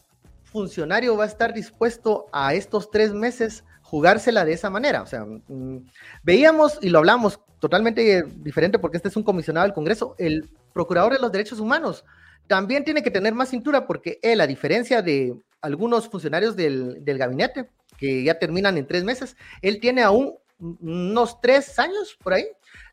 funcionario 0.56 1.18
va 1.18 1.26
a 1.26 1.28
estar 1.28 1.54
dispuesto 1.54 2.28
a 2.32 2.54
estos 2.54 2.90
tres 2.90 3.14
meses 3.14 3.66
jugársela 3.82 4.46
de 4.46 4.54
esa 4.54 4.70
manera? 4.70 5.02
O 5.02 5.06
sea, 5.06 5.26
mm, 5.26 5.86
veíamos 6.24 6.80
y 6.82 6.90
lo 6.90 7.00
hablamos 7.00 7.42
totalmente 7.60 8.24
diferente 8.38 8.80
porque 8.80 8.96
este 8.96 9.10
es 9.10 9.18
un 9.18 9.24
comisionado 9.24 9.66
del 9.66 9.74
Congreso, 9.74 10.16
el 10.18 10.50
procurador 10.74 11.12
de 11.12 11.20
los 11.20 11.32
derechos 11.32 11.60
humanos 11.60 12.06
también 12.48 12.86
tiene 12.86 13.04
que 13.04 13.12
tener 13.12 13.34
más 13.34 13.50
cintura 13.50 13.86
porque 13.86 14.18
él, 14.22 14.40
a 14.40 14.48
diferencia 14.48 15.02
de 15.02 15.36
algunos 15.62 16.08
funcionarios 16.08 16.56
del, 16.56 17.04
del 17.04 17.18
gabinete, 17.18 17.70
que 17.98 18.24
ya 18.24 18.40
terminan 18.40 18.78
en 18.78 18.88
tres 18.88 19.04
meses, 19.04 19.36
él 19.62 19.82
tiene 19.82 20.04
aún 20.04 20.36
unos 20.60 21.42
tres 21.42 21.78
años 21.80 22.18
por 22.24 22.34
ahí 22.34 22.46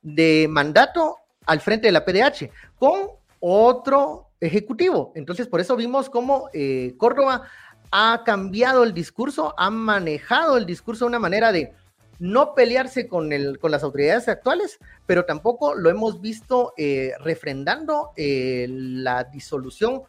de 0.03 0.49
mandato 0.51 1.17
al 1.47 1.61
frente 1.61 1.87
de 1.87 1.93
la 1.93 2.05
PDH, 2.05 2.51
con 2.77 3.11
otro 3.39 4.32
ejecutivo. 4.43 5.13
Entonces, 5.15 5.47
por 5.47 5.61
eso 5.61 5.77
vimos 5.77 6.11
cómo 6.11 6.49
eh, 6.53 6.95
Córdoba 6.99 7.43
ha 7.91 8.23
cambiado 8.25 8.83
el 8.85 8.93
discurso, 8.93 9.55
ha 9.57 9.71
manejado 9.71 10.57
el 10.57 10.67
discurso 10.67 11.05
de 11.05 11.11
una 11.11 11.19
manera 11.19 11.53
de 11.53 11.73
no 12.19 12.55
pelearse 12.55 13.09
con, 13.09 13.33
el, 13.33 13.59
con 13.59 13.71
las 13.71 13.83
autoridades 13.83 14.29
actuales, 14.29 14.79
pero 15.07 15.25
tampoco 15.25 15.75
lo 15.75 15.91
hemos 15.91 16.21
visto 16.21 16.73
eh, 16.77 17.13
refrendando 17.21 18.11
eh, 18.17 18.67
la 18.69 19.25
disolución 19.25 20.03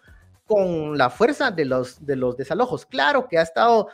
con 0.46 0.98
la 0.98 1.10
fuerza 1.10 1.52
de 1.52 1.66
los, 1.66 2.06
de 2.06 2.16
los 2.16 2.36
desalojos. 2.36 2.86
Claro 2.86 3.28
que 3.28 3.38
ha 3.38 3.42
estado 3.42 3.88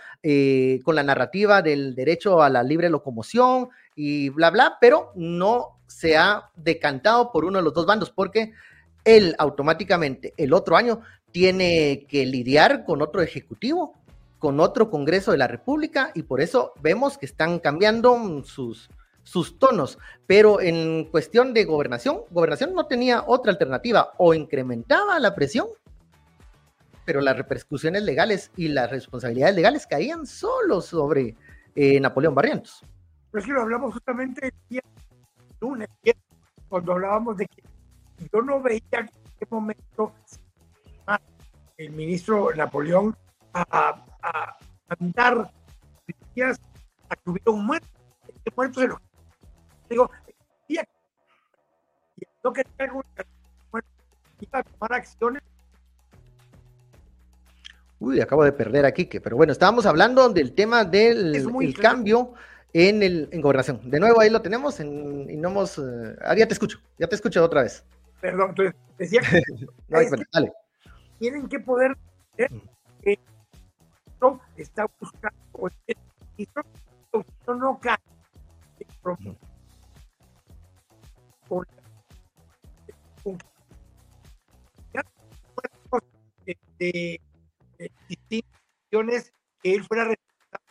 con 0.84 0.96
la 0.96 1.04
narrativa 1.04 1.62
del 1.62 1.94
derecho 1.94 2.42
a 2.42 2.50
la 2.50 2.64
libre 2.64 2.90
locomoción 2.90 3.70
y 3.96 4.30
bla, 4.30 4.50
bla, 4.50 4.78
pero 4.82 5.12
no 5.16 5.80
se 5.86 6.18
ha 6.18 6.50
decantado 6.56 7.32
por 7.32 7.46
uno 7.46 7.60
de 7.60 7.64
los 7.64 7.74
dos 7.74 7.86
bandos, 7.86 8.10
porque 8.10 8.54
él 9.16 9.36
automáticamente 9.38 10.34
el 10.38 10.54
otro 10.54 10.76
año 10.76 11.02
tiene 11.32 12.06
que 12.08 12.26
lidiar 12.26 12.86
con 12.86 13.02
otro 13.02 13.22
ejecutivo, 13.22 13.94
con 14.40 14.60
otro 14.60 14.90
Congreso 14.90 15.32
de 15.32 15.38
la 15.38 15.48
República, 15.48 16.12
y 16.16 16.24
por 16.24 16.42
eso 16.42 16.74
vemos 16.82 17.18
que 17.18 17.26
están 17.26 17.60
cambiando 17.60 18.44
sus, 18.44 18.90
sus 19.24 19.60
tonos. 19.60 20.00
Pero 20.26 20.62
en 20.62 21.06
cuestión 21.06 21.54
de 21.54 21.66
gobernación, 21.66 22.22
gobernación 22.32 22.74
no 22.74 22.88
tenía 22.88 23.24
otra 23.28 23.52
alternativa, 23.52 24.14
o 24.18 24.34
incrementaba 24.34 25.20
la 25.20 25.36
presión, 25.36 25.68
pero 27.06 27.22
las 27.22 27.38
repercusiones 27.38 28.04
legales 28.04 28.52
y 28.56 28.68
las 28.68 28.90
responsabilidades 28.90 29.56
legales 29.56 29.88
caían 29.88 30.26
solo 30.26 30.82
sobre 30.82 31.36
eh, 31.76 32.00
Napoleón 32.00 32.36
Barrientos. 32.36 32.84
Pues 33.32 33.46
que 33.46 33.52
lo 33.52 33.62
hablamos 33.62 33.94
justamente 33.94 34.52
el 34.70 34.82
lunes, 35.60 35.90
cuando 36.68 36.94
hablábamos 36.94 37.38
de 37.38 37.48
que 37.48 37.64
yo 38.34 38.42
no 38.42 38.62
veía 38.62 38.82
en 38.92 39.10
qué 39.40 39.48
momento 39.50 40.14
el 41.78 41.92
ministro 41.92 42.54
Napoleón 42.56 43.16
a, 43.54 43.62
a, 44.22 44.58
a 44.90 44.96
mandar 45.00 45.50
a 47.10 47.16
que 47.16 47.30
hubiera 47.30 47.52
un 47.52 47.66
muerto. 47.66 47.88
Este 48.28 48.52
muerto 48.56 48.82
se 48.82 48.88
lo 48.88 49.02
digo, 49.90 50.12
y 50.68 50.78
no 52.44 52.54
que 52.54 52.64
iba 54.42 54.60
a 54.60 54.64
tomar 54.64 54.94
acciones 54.94 55.42
Uy, 58.00 58.22
acabo 58.22 58.46
de 58.46 58.54
perder 58.54 58.86
aquí, 58.86 59.08
que, 59.08 59.20
pero 59.20 59.36
bueno, 59.36 59.52
estábamos 59.52 59.86
hablando 59.86 60.30
del 60.30 60.54
tema 60.54 60.86
del 60.86 61.36
el 61.36 61.78
cambio 61.78 62.34
en, 62.72 63.04
el, 63.04 63.28
en 63.32 63.42
gobernación. 63.42 63.82
De 63.84 64.00
nuevo 64.00 64.22
ahí 64.22 64.30
lo 64.30 64.42
tenemos 64.42 64.80
en, 64.80 65.30
y 65.30 65.36
no 65.36 65.50
hemos... 65.50 65.78
Uh, 65.78 66.16
ah, 66.22 66.34
ya 66.36 66.48
te 66.48 66.54
escucho, 66.54 66.80
ya 66.98 67.08
te 67.08 67.16
escucho 67.16 67.44
otra 67.44 67.64
vez. 67.64 67.84
Perdón, 68.22 68.50
entonces 68.50 68.76
decía 68.98 69.22
que... 69.22 69.42
no, 69.88 70.00
dale. 70.34 70.54
tienen 71.20 71.48
que 71.48 71.60
poder 71.60 71.98
ver 72.38 72.52
que 73.02 73.18
está 74.58 74.86
buscando 75.00 75.70
el 75.88 75.98
ministro 76.38 76.64
no 77.56 77.80
cae 77.80 77.98
con, 79.02 79.18
de, 86.78 87.22
distintas 88.08 89.32
que 89.62 89.74
él 89.76 89.84
fuera 89.86 90.04
responsable 90.06 90.70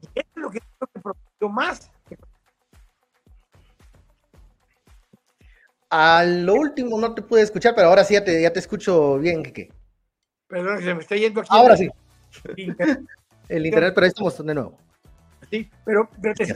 y 0.00 0.06
eso 0.14 0.28
es 0.34 0.42
lo 0.42 0.50
que 0.50 0.58
que 0.58 1.00
prometió 1.00 1.48
más 1.48 1.90
A 5.90 6.24
lo 6.24 6.54
último 6.54 6.98
no 6.98 7.14
te 7.14 7.22
pude 7.22 7.42
escuchar, 7.42 7.74
pero 7.74 7.88
ahora 7.88 8.04
sí 8.04 8.14
ya 8.14 8.24
te, 8.24 8.42
ya 8.42 8.52
te 8.52 8.58
escucho 8.58 9.18
bien, 9.18 9.42
Kike. 9.42 9.72
Perdón, 10.48 10.82
se 10.82 10.94
me 10.94 11.00
está 11.00 11.16
yendo 11.16 11.40
aquí. 11.40 11.48
Ahora 11.52 11.76
sí. 11.76 11.88
El 13.48 13.66
internet, 13.66 13.92
pero 13.94 14.04
ahí 14.04 14.08
estamos 14.08 14.44
de 14.44 14.54
nuevo. 14.54 14.78
Sí, 15.50 15.70
pero, 15.84 16.08
pero 16.20 16.34
te 16.34 16.46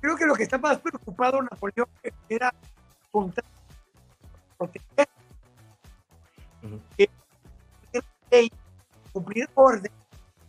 creo 0.00 0.16
que 0.16 0.26
lo 0.26 0.34
que 0.34 0.42
está 0.42 0.58
más 0.58 0.78
preocupado 0.78 1.42
Napoleón 1.42 1.88
era 2.28 2.52
contra 3.10 3.44
proteger 4.58 5.08
cumplir 9.12 9.48
orden 9.54 9.92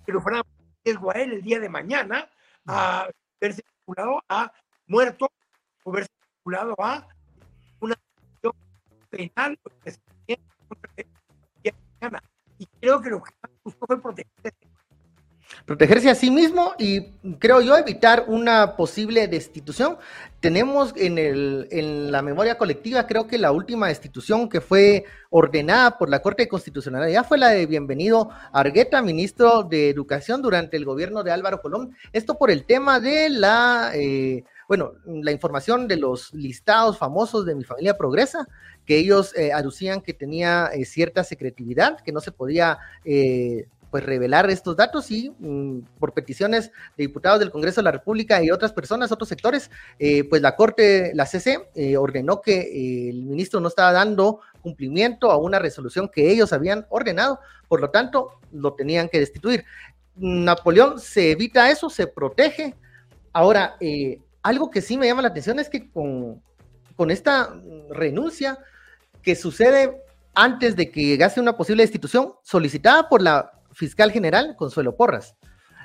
que 0.05 0.11
lo 0.11 0.21
fuera 0.21 0.43
riesgo 0.83 1.11
a 1.11 1.15
él 1.15 1.33
el 1.33 1.41
día 1.41 1.59
de 1.59 1.69
mañana 1.69 2.29
a 2.65 3.07
verse 3.39 3.61
vinculado 3.77 4.21
a 4.29 4.51
muerto 4.87 5.29
o 5.83 5.91
verse 5.91 6.09
vinculado 6.37 6.75
a 6.79 7.07
y 12.57 12.65
creo 12.79 13.01
que 13.01 13.09
lo 13.09 13.23
que 13.23 13.31
buscó 13.63 13.85
fue 13.87 14.01
proteger 14.01 14.53
protegerse 15.65 16.09
a 16.09 16.15
sí 16.15 16.29
mismo 16.29 16.73
y 16.77 17.11
creo 17.39 17.61
yo 17.61 17.77
evitar 17.77 18.25
una 18.27 18.75
posible 18.75 19.27
destitución. 19.27 19.97
Tenemos 20.39 20.93
en, 20.97 21.17
el, 21.17 21.67
en 21.71 22.11
la 22.11 22.21
memoria 22.21 22.57
colectiva, 22.57 23.07
creo 23.07 23.27
que 23.27 23.37
la 23.37 23.51
última 23.51 23.87
destitución 23.87 24.49
que 24.49 24.59
fue 24.59 25.05
ordenada 25.29 25.97
por 25.97 26.09
la 26.09 26.21
Corte 26.21 26.49
Constitucionalidad 26.49 27.25
fue 27.25 27.37
la 27.37 27.49
de 27.49 27.65
Bienvenido 27.65 28.29
Argueta, 28.51 29.01
ministro 29.01 29.63
de 29.63 29.89
Educación 29.89 30.41
durante 30.41 30.75
el 30.75 30.85
gobierno 30.85 31.23
de 31.23 31.31
Álvaro 31.31 31.61
Colón. 31.61 31.95
Esto 32.11 32.37
por 32.37 32.51
el 32.51 32.65
tema 32.65 32.99
de 32.99 33.29
la, 33.29 33.91
eh, 33.95 34.43
bueno, 34.67 34.93
la 35.05 35.31
información 35.31 35.87
de 35.87 35.95
los 35.95 36.33
listados 36.33 36.97
famosos 36.97 37.45
de 37.45 37.55
mi 37.55 37.63
familia 37.63 37.97
Progresa, 37.97 38.45
que 38.85 38.97
ellos 38.97 39.35
eh, 39.35 39.51
aducían 39.53 40.01
que 40.01 40.13
tenía 40.13 40.69
eh, 40.73 40.85
cierta 40.85 41.23
secretividad, 41.23 41.99
que 42.01 42.11
no 42.11 42.19
se 42.19 42.31
podía 42.31 42.79
pues 43.93 44.03
revelar 44.03 44.49
estos 44.49 44.75
datos 44.75 45.11
y 45.11 45.29
mm, 45.37 45.81
por 45.99 46.15
peticiones 46.15 46.71
de 46.97 47.03
diputados 47.03 47.39
del 47.39 47.51
Congreso 47.51 47.79
de 47.79 47.85
la 47.85 47.91
República 47.91 48.41
y 48.41 48.49
otras 48.49 48.73
personas, 48.73 49.11
otros 49.11 49.29
sectores, 49.29 49.69
eh, 49.99 50.23
pues 50.23 50.41
la 50.41 50.55
Corte, 50.55 51.11
la 51.13 51.27
CC, 51.27 51.69
eh, 51.75 51.95
ordenó 51.95 52.41
que 52.41 52.59
eh, 52.59 53.09
el 53.11 53.21
ministro 53.21 53.59
no 53.59 53.67
estaba 53.67 53.91
dando 53.91 54.39
cumplimiento 54.63 55.29
a 55.29 55.37
una 55.37 55.59
resolución 55.59 56.09
que 56.09 56.31
ellos 56.31 56.53
habían 56.53 56.87
ordenado, 56.89 57.39
por 57.67 57.81
lo 57.81 57.91
tanto, 57.91 58.39
lo 58.51 58.73
tenían 58.73 59.09
que 59.09 59.19
destituir. 59.19 59.63
Napoleón 60.15 60.99
se 60.99 61.29
evita 61.29 61.69
eso, 61.69 61.87
se 61.87 62.07
protege. 62.07 62.73
Ahora, 63.31 63.77
algo 64.41 64.71
que 64.71 64.81
sí 64.81 64.97
me 64.97 65.05
llama 65.05 65.21
la 65.21 65.27
atención 65.27 65.59
es 65.59 65.69
que 65.69 65.91
con, 65.91 66.41
con 66.95 67.11
esta 67.11 67.53
renuncia 67.89 68.59
que 69.21 69.35
sucede 69.35 70.01
antes 70.35 70.75
de 70.75 70.91
que 70.91 71.05
llegase 71.05 71.39
una 71.39 71.57
posible 71.57 71.83
destitución 71.83 72.33
solicitada 72.43 73.09
por 73.09 73.21
la 73.21 73.51
fiscal 73.71 74.11
general, 74.11 74.55
Consuelo 74.57 74.95
Porras. 74.95 75.35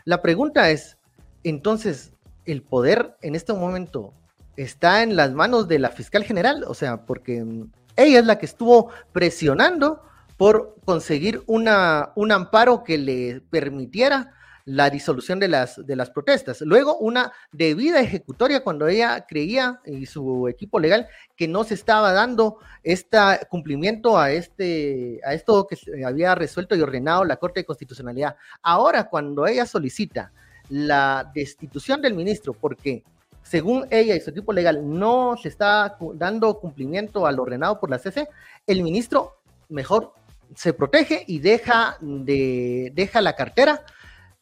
La 0.04 0.22
pregunta 0.22 0.70
es, 0.70 0.98
entonces, 1.44 2.12
¿el 2.44 2.62
poder 2.62 3.16
en 3.22 3.34
este 3.34 3.52
momento 3.52 4.14
está 4.56 5.02
en 5.02 5.16
las 5.16 5.32
manos 5.32 5.68
de 5.68 5.78
la 5.78 5.90
fiscal 5.90 6.24
general? 6.24 6.64
O 6.66 6.74
sea, 6.74 7.04
porque 7.04 7.44
mm, 7.44 7.70
ella 7.96 8.20
es 8.20 8.26
la 8.26 8.38
que 8.38 8.46
estuvo 8.46 8.90
presionando 9.12 10.02
por 10.36 10.76
conseguir 10.84 11.42
una, 11.46 12.12
un 12.14 12.32
amparo 12.32 12.84
que 12.84 12.96
le 12.96 13.40
permitiera 13.50 14.32
la 14.68 14.90
disolución 14.90 15.40
de 15.40 15.48
las, 15.48 15.84
de 15.86 15.96
las 15.96 16.10
protestas. 16.10 16.60
Luego, 16.60 16.98
una 16.98 17.32
debida 17.52 18.00
ejecutoria 18.00 18.62
cuando 18.62 18.86
ella 18.86 19.24
creía 19.26 19.80
y 19.86 20.04
su 20.04 20.46
equipo 20.46 20.78
legal 20.78 21.08
que 21.36 21.48
no 21.48 21.64
se 21.64 21.72
estaba 21.72 22.12
dando 22.12 22.58
este 22.82 23.16
cumplimiento 23.48 24.18
a, 24.18 24.30
este, 24.30 25.20
a 25.24 25.32
esto 25.32 25.66
que 25.66 26.04
había 26.04 26.34
resuelto 26.34 26.76
y 26.76 26.82
ordenado 26.82 27.24
la 27.24 27.38
Corte 27.38 27.60
de 27.60 27.64
Constitucionalidad. 27.64 28.36
Ahora, 28.60 29.08
cuando 29.08 29.46
ella 29.46 29.64
solicita 29.64 30.32
la 30.68 31.30
destitución 31.34 32.02
del 32.02 32.12
ministro, 32.12 32.52
porque 32.52 33.04
según 33.42 33.86
ella 33.88 34.16
y 34.16 34.20
su 34.20 34.28
equipo 34.28 34.52
legal 34.52 34.82
no 34.86 35.38
se 35.38 35.48
está 35.48 35.96
dando 36.12 36.60
cumplimiento 36.60 37.26
al 37.26 37.40
ordenado 37.40 37.80
por 37.80 37.88
la 37.88 37.98
CC, 37.98 38.28
el 38.66 38.82
ministro 38.82 39.38
mejor 39.70 40.12
se 40.54 40.74
protege 40.74 41.24
y 41.26 41.38
deja, 41.38 41.96
de, 42.02 42.92
deja 42.94 43.22
la 43.22 43.34
cartera 43.34 43.82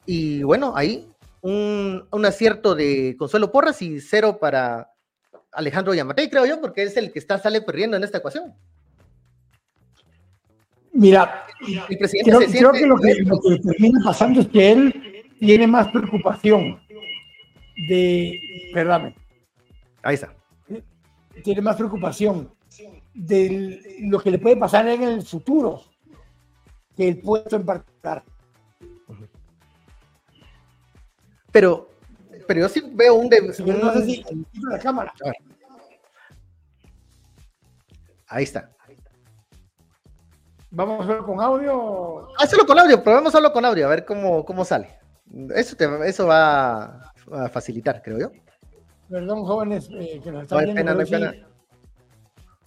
y 0.06 0.42
bueno, 0.42 0.72
ahí 0.76 1.08
un, 1.42 2.06
acierto 2.24 2.74
de 2.74 3.16
Consuelo 3.18 3.52
Porras 3.52 3.80
y 3.82 4.00
cero 4.00 4.38
para 4.40 4.90
Alejandro 5.52 5.94
Yamatei, 5.94 6.30
creo 6.30 6.46
yo, 6.46 6.60
porque 6.60 6.82
es 6.82 6.96
el 6.96 7.12
que 7.12 7.18
está, 7.18 7.38
sale 7.38 7.60
perdiendo 7.62 7.96
en 7.96 8.04
esta 8.04 8.18
ecuación. 8.18 8.54
Mira, 10.92 11.44
el 11.88 11.98
presidente 11.98 12.30
creo, 12.30 12.72
que, 12.72 12.86
lo 12.86 12.96
que, 12.96 13.14
lo 13.16 13.40
que 13.40 13.58
termina 13.58 14.00
pasando 14.02 14.40
es 14.40 14.48
que 14.48 14.72
él 14.72 15.24
tiene 15.38 15.66
más 15.66 15.88
preocupación 15.88 16.80
de, 17.88 18.40
perdón, 18.72 19.14
ahí 20.02 20.14
está, 20.14 20.34
tiene 21.44 21.60
más 21.60 21.76
preocupación 21.76 22.50
de 23.12 23.98
lo 24.00 24.18
que 24.20 24.30
le 24.30 24.38
puede 24.38 24.56
pasar 24.56 24.88
en 24.88 25.02
el 25.02 25.22
futuro 25.22 25.82
que 26.96 27.08
el 27.08 27.18
puesto 27.18 27.56
en 27.56 27.66
particular. 27.66 28.24
Pero, 31.56 31.88
pero 32.46 32.60
yo 32.60 32.68
sí 32.68 32.82
veo 32.92 33.14
un... 33.14 33.30
De, 33.30 33.40
la 34.70 34.78
cámara. 34.78 35.10
Ahí 38.26 38.44
está. 38.44 38.70
Vamos 40.70 41.00
a 41.00 41.04
hacerlo 41.04 41.24
con 41.24 41.40
audio. 41.40 42.28
Hazlo 42.38 42.66
con 42.66 42.78
audio, 42.78 43.02
probemos 43.02 43.34
hacerlo 43.34 43.54
con 43.54 43.64
audio, 43.64 43.86
a 43.86 43.88
ver 43.88 44.04
cómo, 44.04 44.44
cómo 44.44 44.66
sale. 44.66 44.98
Eso, 45.54 45.74
te, 45.76 45.88
eso 46.06 46.26
va 46.26 47.10
a 47.32 47.48
facilitar, 47.50 48.02
creo 48.02 48.18
yo. 48.18 48.32
Perdón, 49.08 49.46
jóvenes, 49.46 49.88
eh, 49.92 50.20
que 50.22 50.30
nos 50.30 50.42
están 50.42 50.58
viendo. 50.58 50.82
Pena, 50.82 50.94
no 50.94 51.06
pena. 51.06 51.48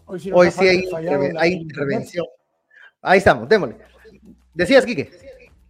Hoy 0.06 0.20
sí, 0.20 0.32
hoy 0.34 0.50
sí 0.50 0.68
hay, 0.68 0.90
hay 1.38 1.52
intervención. 1.54 2.26
Ahí 3.04 3.20
estamos, 3.20 3.48
démosle. 3.48 3.78
Decías, 4.56 4.84
Quique. 4.84 5.12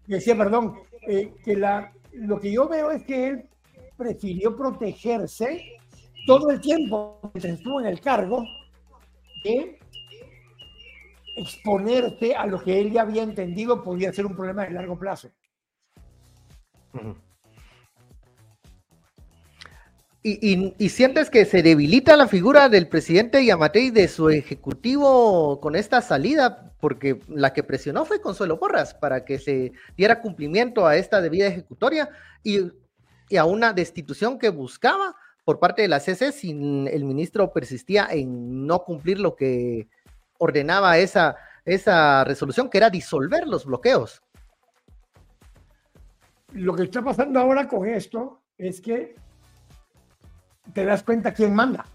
Decía, 0.08 0.38
perdón, 0.38 0.76
eh, 1.06 1.34
que 1.44 1.58
la, 1.58 1.92
lo 2.14 2.40
que 2.40 2.52
yo 2.52 2.68
veo 2.68 2.92
es 2.92 3.04
que 3.04 3.28
él 3.28 3.50
prefirió 3.98 4.56
protegerse 4.56 5.78
todo 6.26 6.50
el 6.50 6.62
tiempo 6.62 7.20
que 7.34 7.48
estuvo 7.48 7.80
en 7.80 7.88
el 7.88 8.00
cargo 8.00 8.44
de 9.44 9.80
exponerse 11.36 12.36
a 12.36 12.46
lo 12.46 12.62
que 12.62 12.80
él 12.80 12.92
ya 12.92 13.02
había 13.02 13.24
entendido 13.24 13.84
podía 13.84 14.12
ser 14.12 14.26
un 14.26 14.36
problema 14.36 14.64
de 14.64 14.72
largo 14.72 14.98
plazo. 14.98 15.30
Y, 20.22 20.90
sientes 20.90 21.30
que 21.30 21.46
se 21.46 21.64
debilita 21.64 22.18
la 22.18 22.28
figura 22.28 22.68
del 22.68 22.90
presidente 22.90 23.46
Yamatei 23.46 23.90
de 23.90 24.10
su 24.10 24.30
ejecutivo 24.30 25.62
con 25.62 25.78
esta 25.78 26.02
salida, 26.02 26.74
porque 26.82 27.22
la 27.30 27.54
que 27.54 27.64
presionó 27.64 28.04
fue 28.04 28.20
Consuelo 28.20 28.60
Porras 28.60 28.94
para 28.94 29.24
que 29.24 29.40
se 29.40 29.72
diera 29.96 30.20
cumplimiento 30.20 30.86
a 30.86 30.98
esta 30.98 31.22
debida 31.22 31.48
ejecutoria 31.48 32.10
y, 32.44 32.60
a 33.38 33.46
una 33.46 33.72
destitución 33.72 34.40
que 34.40 34.50
buscaba 34.50 35.16
por 35.46 35.60
parte 35.60 35.84
de 35.84 35.88
la 35.88 36.02
CC 36.02 36.34
si 36.34 36.52
el 36.52 37.06
ministro 37.06 37.54
persistía 37.54 38.08
en 38.12 38.68
no 38.68 38.84
cumplir 38.84 39.20
lo 39.20 39.38
que 39.38 39.88
ordenaba 40.38 40.98
esa, 40.98 41.38
esa 41.64 42.26
resolución, 42.26 42.70
que 42.70 42.78
era 42.80 42.90
disolver 42.90 43.48
los 43.48 43.66
bloqueos. 43.66 44.22
Lo 46.52 46.76
que 46.76 46.84
está 46.84 47.02
pasando 47.02 47.40
ahora 47.40 47.70
con 47.70 47.88
esto 47.88 48.42
es 48.58 48.82
que 48.82 49.16
te 50.74 50.86
das 50.86 51.04
cuenta 51.04 51.34
quién 51.34 51.54
manda. 51.54 51.86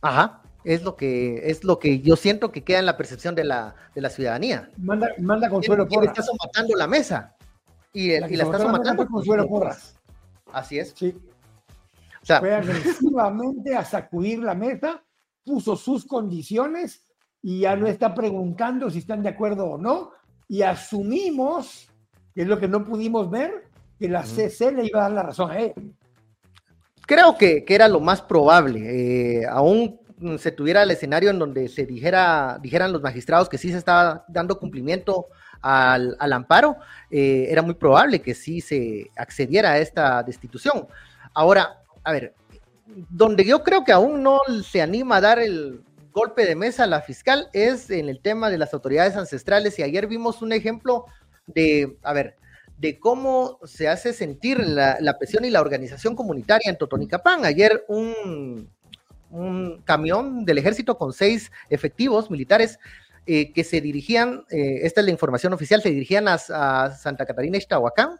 Ajá, 0.00 0.42
es 0.64 0.82
lo 0.82 0.96
que 0.96 1.50
es 1.50 1.64
lo 1.64 1.78
que 1.78 2.00
yo 2.00 2.16
siento 2.16 2.52
que 2.52 2.64
queda 2.64 2.78
en 2.78 2.86
la 2.86 2.96
percepción 2.96 3.34
de 3.34 3.44
la, 3.44 3.74
de 3.94 4.00
la 4.00 4.10
ciudadanía. 4.10 4.70
Manda, 4.76 5.08
manda 5.18 5.48
Consuelo 5.48 5.86
¿Quién, 5.86 6.00
Porras. 6.00 6.18
está 6.18 6.32
matando 6.42 6.76
la 6.76 6.86
mesa. 6.86 7.34
Y, 7.92 8.18
la, 8.18 8.30
y 8.30 8.36
la 8.36 8.44
está 8.44 8.58
somatando 8.58 9.06
Consuelo 9.06 9.48
Porras. 9.48 9.98
Así 10.52 10.78
es. 10.78 10.94
Sí. 10.96 11.16
O 12.22 12.26
sea, 12.26 12.40
Fue 12.40 12.54
agresivamente 12.54 13.74
a 13.74 13.84
sacudir 13.84 14.40
la 14.40 14.54
mesa, 14.54 15.02
puso 15.44 15.76
sus 15.76 16.04
condiciones 16.04 17.02
y 17.42 17.60
ya 17.60 17.76
no 17.76 17.86
está 17.86 18.14
preguntando 18.14 18.90
si 18.90 18.98
están 18.98 19.22
de 19.22 19.30
acuerdo 19.30 19.66
o 19.66 19.78
no, 19.78 20.10
y 20.48 20.62
asumimos, 20.62 21.88
que 22.34 22.42
es 22.42 22.48
lo 22.48 22.58
que 22.58 22.68
no 22.68 22.84
pudimos 22.84 23.30
ver, 23.30 23.68
que 23.98 24.08
la 24.08 24.24
CC 24.24 24.72
le 24.72 24.86
iba 24.86 25.00
a 25.00 25.02
dar 25.04 25.12
la 25.12 25.22
razón 25.22 25.50
a 25.50 25.58
él. 25.58 25.94
Creo 27.08 27.38
que, 27.38 27.64
que 27.64 27.74
era 27.74 27.88
lo 27.88 28.00
más 28.00 28.20
probable, 28.20 29.40
eh, 29.40 29.46
aún 29.46 29.98
se 30.36 30.52
tuviera 30.52 30.82
el 30.82 30.90
escenario 30.90 31.30
en 31.30 31.38
donde 31.38 31.70
se 31.70 31.86
dijera, 31.86 32.58
dijeran 32.60 32.92
los 32.92 33.00
magistrados 33.00 33.48
que 33.48 33.56
sí 33.56 33.70
se 33.70 33.78
estaba 33.78 34.26
dando 34.28 34.58
cumplimiento 34.58 35.28
al, 35.62 36.18
al 36.20 36.32
amparo, 36.34 36.76
eh, 37.10 37.46
era 37.48 37.62
muy 37.62 37.72
probable 37.72 38.20
que 38.20 38.34
sí 38.34 38.60
se 38.60 39.10
accediera 39.16 39.70
a 39.70 39.78
esta 39.78 40.22
destitución. 40.22 40.86
Ahora, 41.32 41.78
a 42.04 42.12
ver, 42.12 42.34
donde 43.08 43.42
yo 43.42 43.62
creo 43.62 43.84
que 43.84 43.92
aún 43.92 44.22
no 44.22 44.40
se 44.62 44.82
anima 44.82 45.16
a 45.16 45.22
dar 45.22 45.38
el 45.38 45.80
golpe 46.12 46.44
de 46.44 46.56
mesa 46.56 46.84
a 46.84 46.88
la 46.88 47.00
fiscal 47.00 47.48
es 47.54 47.88
en 47.88 48.10
el 48.10 48.20
tema 48.20 48.50
de 48.50 48.58
las 48.58 48.74
autoridades 48.74 49.16
ancestrales 49.16 49.78
y 49.78 49.82
ayer 49.82 50.08
vimos 50.08 50.42
un 50.42 50.52
ejemplo 50.52 51.06
de, 51.46 51.96
a 52.02 52.12
ver, 52.12 52.36
de 52.78 52.98
cómo 52.98 53.58
se 53.64 53.88
hace 53.88 54.12
sentir 54.12 54.60
la, 54.60 55.18
presión 55.18 55.44
y 55.44 55.50
la 55.50 55.60
organización 55.60 56.14
comunitaria 56.14 56.70
en 56.70 56.78
Totonicapán. 56.78 57.44
Ayer 57.44 57.84
un, 57.88 58.70
camión 59.84 60.44
del 60.44 60.58
ejército 60.58 60.96
con 60.96 61.12
seis 61.12 61.52
efectivos 61.68 62.30
militares 62.30 62.78
eh, 63.26 63.52
que 63.52 63.62
se 63.62 63.82
dirigían, 63.82 64.46
eh, 64.50 64.80
esta 64.84 65.02
es 65.02 65.04
la 65.04 65.10
información 65.10 65.52
oficial, 65.52 65.82
se 65.82 65.90
dirigían 65.90 66.28
a, 66.28 66.38
Santa 66.38 67.26
Catarina 67.26 67.58
Ixtahuacán, 67.58 68.12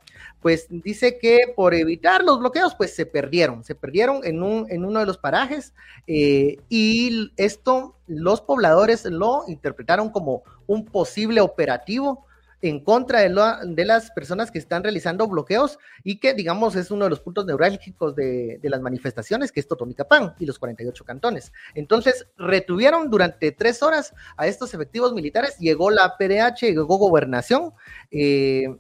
pues 0.42 0.66
dice 0.68 1.18
que 1.18 1.54
por 1.56 1.72
evitar 1.72 2.22
los 2.22 2.40
bloqueos, 2.40 2.74
pues 2.74 2.94
se 2.94 3.06
perdieron, 3.06 3.64
se 3.64 3.74
perdieron 3.74 4.20
en, 4.24 4.42
un, 4.42 4.66
en 4.68 4.84
uno 4.84 5.00
de 5.00 5.06
los 5.06 5.16
parajes 5.16 5.72
eh, 6.06 6.58
y 6.68 7.32
esto 7.38 7.96
los 8.06 8.42
pobladores 8.42 9.06
lo 9.06 9.44
interpretaron 9.48 10.10
como 10.10 10.42
un 10.66 10.84
posible 10.84 11.40
operativo 11.40 12.26
en 12.60 12.80
contra 12.80 13.20
de, 13.20 13.84
las 13.84 14.10
personas 14.10 14.50
que 14.50 14.58
están 14.58 14.82
realizando 14.82 15.28
bloqueos 15.28 15.78
y 16.02 16.18
que, 16.18 16.34
digamos, 16.34 16.74
es 16.76 16.90
uno 16.90 17.04
de 17.04 17.10
los 17.10 17.20
puntos 17.20 17.46
neurálgicos 17.46 18.16
de, 18.16 18.58
las 18.62 18.80
manifestaciones, 18.80 19.52
que 19.52 19.60
es 19.60 19.68
Totonicapán 19.68 20.34
y 20.38 20.46
los 20.46 20.58
48 20.58 21.04
cantones. 21.04 21.52
Entonces, 21.74 22.26
retuvieron 22.36 23.10
durante 23.10 23.52
tres 23.52 23.82
horas 23.82 24.12
a 24.36 24.46
estos 24.46 24.74
efectivos 24.74 25.12
militares, 25.12 25.56
llegó 25.58 25.90
la 25.90 26.16
PDH, 26.16 26.60
llegó 26.62 26.98
Gobernación, 26.98 27.72
eh, 28.10 28.74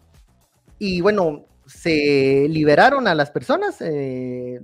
y 0.78 1.00
bueno, 1.00 1.46
se 1.66 2.46
liberaron 2.48 3.06
a 3.06 3.14
las 3.14 3.30
personas. 3.30 3.80
Eh, 3.80 4.60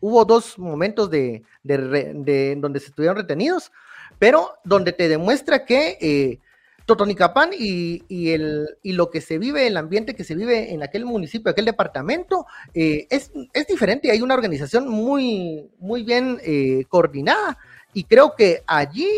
hubo 0.00 0.24
dos 0.24 0.58
momentos 0.58 1.10
de, 1.10 1.42
donde 1.62 2.80
se 2.80 2.86
estuvieron 2.86 3.16
retenidos, 3.16 3.72
pero 4.18 4.54
donde 4.64 4.92
te 4.92 5.08
demuestra 5.08 5.64
que 5.64 5.98
eh, 6.00 6.40
Totonicapán 6.86 7.50
y, 7.58 8.04
y, 8.08 8.30
el, 8.32 8.68
y 8.82 8.92
lo 8.92 9.10
que 9.10 9.20
se 9.20 9.38
vive, 9.38 9.66
el 9.66 9.76
ambiente 9.76 10.14
que 10.14 10.24
se 10.24 10.34
vive 10.34 10.72
en 10.74 10.82
aquel 10.82 11.04
municipio, 11.06 11.50
aquel 11.50 11.64
departamento, 11.64 12.46
eh, 12.74 13.06
es, 13.10 13.30
es, 13.52 13.66
diferente. 13.66 14.10
Hay 14.10 14.20
una 14.20 14.34
organización 14.34 14.88
muy, 14.88 15.70
muy 15.78 16.02
bien 16.02 16.38
eh, 16.42 16.84
coordinada 16.88 17.56
y 17.94 18.04
creo 18.04 18.34
que 18.36 18.62
allí 18.66 19.08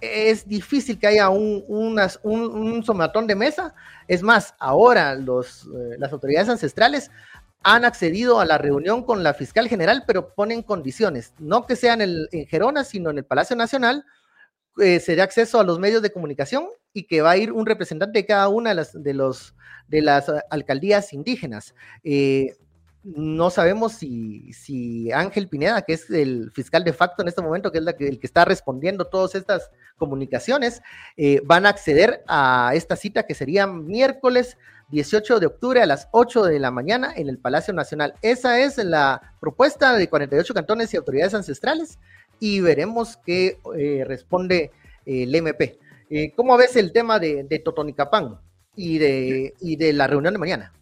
es 0.00 0.48
difícil 0.48 0.98
que 0.98 1.06
haya 1.06 1.28
un, 1.28 1.64
un, 1.68 2.82
somatón 2.84 3.26
de 3.26 3.34
mesa. 3.34 3.74
Es 4.08 4.22
más, 4.22 4.54
ahora 4.58 5.12
eh, 5.12 5.96
las 5.98 6.12
autoridades 6.12 6.48
ancestrales 6.48 7.10
han 7.62 7.84
accedido 7.84 8.40
a 8.40 8.44
la 8.44 8.58
reunión 8.58 9.04
con 9.04 9.22
la 9.22 9.34
fiscal 9.34 9.68
general, 9.68 10.04
pero 10.06 10.34
ponen 10.34 10.62
condiciones, 10.62 11.32
no 11.38 11.66
que 11.66 11.76
sean 11.76 12.02
en, 12.02 12.26
en 12.30 12.46
Gerona, 12.46 12.84
sino 12.84 13.10
en 13.10 13.18
el 13.18 13.24
Palacio 13.24 13.56
Nacional, 13.56 14.04
eh, 14.78 15.00
se 15.00 15.16
dé 15.16 15.22
acceso 15.22 15.60
a 15.60 15.64
los 15.64 15.78
medios 15.78 16.02
de 16.02 16.12
comunicación 16.12 16.68
y 16.92 17.04
que 17.04 17.22
va 17.22 17.32
a 17.32 17.36
ir 17.36 17.52
un 17.52 17.66
representante 17.66 18.18
de 18.20 18.26
cada 18.26 18.48
una 18.48 18.70
de 18.70 18.76
las, 18.76 19.02
de 19.02 19.14
los, 19.14 19.54
de 19.88 20.02
las 20.02 20.26
alcaldías 20.50 21.12
indígenas. 21.12 21.74
Eh, 22.02 22.56
no 23.04 23.50
sabemos 23.50 23.92
si, 23.92 24.50
si, 24.54 25.12
Ángel 25.12 25.48
Pineda, 25.48 25.82
que 25.82 25.92
es 25.92 26.08
el 26.08 26.50
fiscal 26.52 26.84
de 26.84 26.94
facto 26.94 27.20
en 27.20 27.28
este 27.28 27.42
momento, 27.42 27.70
que 27.70 27.78
es 27.78 27.86
el 27.86 28.18
que 28.18 28.26
está 28.26 28.46
respondiendo 28.46 29.04
todas 29.04 29.34
estas 29.34 29.70
comunicaciones, 29.98 30.80
eh, 31.16 31.42
van 31.44 31.66
a 31.66 31.68
acceder 31.68 32.24
a 32.26 32.72
esta 32.74 32.96
cita 32.96 33.24
que 33.24 33.34
sería 33.34 33.66
miércoles 33.66 34.56
18 34.90 35.38
de 35.38 35.46
octubre 35.46 35.82
a 35.82 35.86
las 35.86 36.08
8 36.12 36.44
de 36.44 36.58
la 36.58 36.70
mañana 36.70 37.12
en 37.14 37.28
el 37.28 37.38
Palacio 37.38 37.74
Nacional. 37.74 38.14
Esa 38.22 38.60
es 38.60 38.78
la 38.78 39.34
propuesta 39.38 39.94
de 39.96 40.08
48 40.08 40.54
cantones 40.54 40.92
y 40.92 40.96
autoridades 40.96 41.34
ancestrales 41.34 41.98
y 42.40 42.60
veremos 42.60 43.18
qué 43.24 43.58
eh, 43.76 44.04
responde 44.06 44.70
eh, 45.06 45.22
el 45.22 45.34
MP. 45.34 45.78
Eh, 46.10 46.32
¿Cómo 46.34 46.56
ves 46.56 46.76
el 46.76 46.92
tema 46.92 47.18
de, 47.18 47.44
de 47.44 47.58
Totonicapán 47.58 48.38
y 48.76 48.98
de, 48.98 49.54
y 49.60 49.76
de 49.76 49.92
la 49.92 50.06
reunión 50.06 50.34
de 50.34 50.38
mañana? 50.38 50.72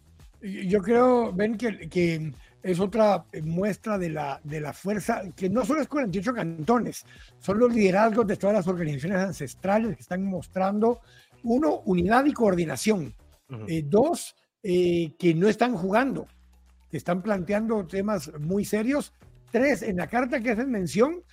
Yo 0.41 0.81
creo, 0.81 1.31
ven 1.31 1.57
que, 1.57 1.89
que 1.89 2.33
es 2.61 2.79
otra 2.79 3.25
muestra 3.43 3.97
de 3.97 4.09
la, 4.09 4.41
de 4.43 4.59
la 4.59 4.73
fuerza, 4.73 5.23
que 5.35 5.49
no 5.49 5.65
solo 5.65 5.81
es 5.81 5.87
48 5.87 6.33
cantones, 6.33 7.05
son 7.39 7.59
los 7.59 7.73
liderazgos 7.73 8.27
de 8.27 8.35
todas 8.35 8.55
las 8.55 8.67
organizaciones 8.67 9.19
ancestrales 9.19 9.95
que 9.95 10.01
están 10.01 10.25
mostrando, 10.25 10.99
uno, 11.43 11.81
unidad 11.85 12.25
y 12.25 12.33
coordinación, 12.33 13.13
dos, 13.85 14.35
que 14.61 15.33
no 15.35 15.47
están 15.47 15.75
jugando, 15.75 16.27
que 16.89 16.97
están 16.97 17.21
planteando 17.21 17.85
temas 17.85 18.31
muy 18.39 18.65
serios, 18.65 19.13
tres, 19.53 19.83
en 19.83 19.97
la 19.97 20.07
carta 20.07 20.41
que 20.41 20.49
hacen 20.49 20.71
mención, 20.71 21.23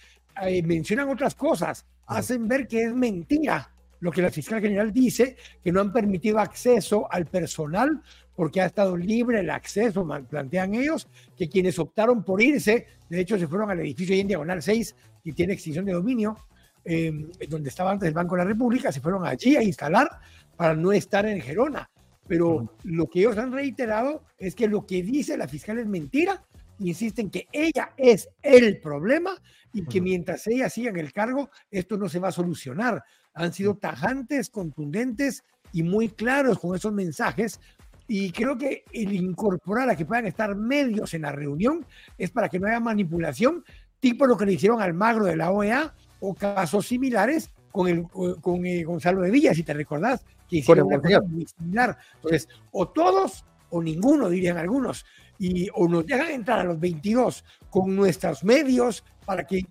eh, 0.43 0.63
mencionan 0.63 1.09
otras 1.09 1.35
cosas, 1.35 1.87
hacen 2.07 2.47
ver 2.47 2.69
que 2.69 2.85
es 2.85 2.95
mentira 2.95 3.73
lo 4.01 4.11
que 4.13 4.23
la 4.23 4.31
fiscal 4.31 4.61
general 4.61 4.93
dice, 4.93 5.37
que 5.65 5.73
no 5.73 5.81
han 5.81 5.93
permitido 5.93 6.39
acceso 6.39 7.11
al 7.11 7.27
personal 7.27 8.03
porque 8.35 8.61
ha 8.61 8.67
estado 8.67 8.97
libre 8.97 9.41
el 9.41 9.51
acceso, 9.51 10.07
plantean 10.29 10.75
ellos, 10.75 11.09
que 11.37 11.49
quienes 11.49 11.79
optaron 11.79 12.23
por 12.23 12.41
irse, 12.41 12.87
de 13.09 13.21
hecho 13.21 13.39
se 13.39 13.49
fueron 13.49 13.71
al 13.71 13.81
edificio 13.81 14.15
ahí 14.15 14.21
en 14.21 14.29
Diagonal 14.29 14.63
6 14.63 14.95
y 15.25 15.33
tiene 15.33 15.55
extinción 15.55 15.85
de 15.85 15.93
dominio, 15.93 16.37
em, 16.85 17.31
donde 17.49 17.69
estaba 17.69 17.91
antes 17.91 18.09
el 18.09 18.15
Banco 18.15 18.37
de 18.37 18.43
la 18.43 18.49
República, 18.49 18.93
se 18.93 19.01
fueron 19.01 19.27
allí 19.27 19.57
a 19.57 19.63
instalar 19.63 20.09
para 20.57 20.75
no 20.75 20.93
estar 20.93 21.27
en 21.27 21.41
Gerona. 21.41 21.91
Pero 22.27 22.77
lo 22.85 23.07
que 23.09 23.21
ellos 23.21 23.37
han 23.37 23.53
reiterado 23.53 24.23
es 24.39 24.55
que 24.55 24.69
lo 24.69 24.87
que 24.87 25.03
dice 25.03 25.37
la 25.37 25.49
fiscal 25.49 25.79
es 25.79 25.87
mentira 25.87 26.43
insisten 26.89 27.31
que 27.31 27.47
ella 27.53 27.93
es 27.97 28.29
el 28.43 28.81
problema 28.81 29.33
y 29.73 29.85
que 29.85 30.01
mientras 30.01 30.47
ella 30.47 30.69
siga 30.69 30.91
en 30.91 30.99
el 30.99 31.13
cargo, 31.13 31.51
esto 31.71 31.97
no 31.97 32.09
se 32.09 32.19
va 32.19 32.29
a 32.29 32.33
solucionar. 32.33 33.05
Han 33.35 33.53
sido 33.53 33.77
tajantes, 33.77 34.51
contundentes 34.51 35.45
y 35.73 35.83
muy 35.83 36.09
claros 36.09 36.59
con 36.59 36.75
esos 36.75 36.93
mensajes. 36.93 37.61
Y 38.09 38.33
creo 38.33 38.59
que 38.59 38.85
el 38.93 39.13
incorporar 39.13 39.89
a 39.89 39.97
que 39.97 40.05
puedan 40.05 40.27
estar 40.27 40.57
medios 40.57 41.15
en 41.15 41.23
la 41.23 41.33
reunión 41.33 41.87
es 42.19 42.31
para 42.31 42.49
que 42.49 42.59
no 42.59 42.67
haya 42.67 42.81
manipulación, 42.81 43.65
tipo 44.01 44.27
lo 44.27 44.37
que 44.37 44.47
le 44.47 44.55
hicieron 44.55 44.83
al 44.83 44.95
magro 44.95 45.27
de 45.27 45.37
la 45.37 45.53
OEA 45.53 45.95
o 46.19 46.35
casos 46.35 46.87
similares 46.87 47.51
con, 47.71 47.89
el, 47.89 48.09
con 48.09 48.67
eh, 48.67 48.83
Gonzalo 48.83 49.23
de 49.23 49.31
Villa, 49.31 49.55
si 49.55 49.63
te 49.63 49.75
recordás, 49.75 50.25
que 50.49 50.57
hicieron 50.57 50.89
una 50.89 51.01
cosa 51.01 51.21
muy 51.21 51.47
similar. 51.47 51.97
Entonces, 52.17 52.49
o 52.73 52.89
todos 52.89 53.45
o 53.71 53.81
ninguno, 53.81 54.29
dirían 54.29 54.59
algunos 54.59 55.05
y 55.41 55.69
o 55.75 55.89
nos 55.89 56.07
dejan 56.07 56.31
entrar 56.31 56.61
a 56.61 56.65
los 56.65 56.79
22 56.79 57.43
con 57.71 57.97
nuestros 57.97 58.45
medios 58.45 59.03
para 59.25 59.47
que 59.47 59.65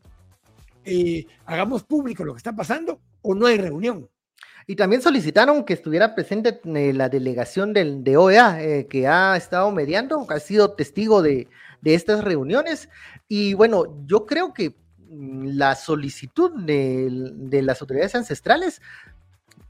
eh, 0.83 1.27
hagamos 1.45 1.83
público 1.83 2.25
lo 2.25 2.33
que 2.33 2.39
está 2.39 2.55
pasando 2.55 2.99
o 3.21 3.35
no 3.35 3.45
hay 3.45 3.59
reunión. 3.59 4.09
Y 4.65 4.75
también 4.75 5.03
solicitaron 5.03 5.63
que 5.63 5.73
estuviera 5.73 6.15
presente 6.15 6.59
eh, 6.63 6.93
la 6.93 7.07
delegación 7.07 7.71
del, 7.73 8.03
de 8.03 8.17
OEA, 8.17 8.63
eh, 8.63 8.87
que 8.87 9.07
ha 9.07 9.37
estado 9.37 9.71
mediando, 9.71 10.25
ha 10.29 10.39
sido 10.39 10.73
testigo 10.73 11.21
de, 11.21 11.47
de, 11.81 11.93
estas 11.93 12.23
reuniones. 12.23 12.89
Y 13.27 13.53
bueno, 13.53 14.03
yo 14.07 14.25
creo 14.25 14.53
que 14.53 14.75
mm, 15.07 15.49
la 15.53 15.75
solicitud 15.75 16.51
de, 16.63 17.09
de 17.35 17.61
las 17.61 17.81
autoridades 17.81 18.15
ancestrales 18.15 18.81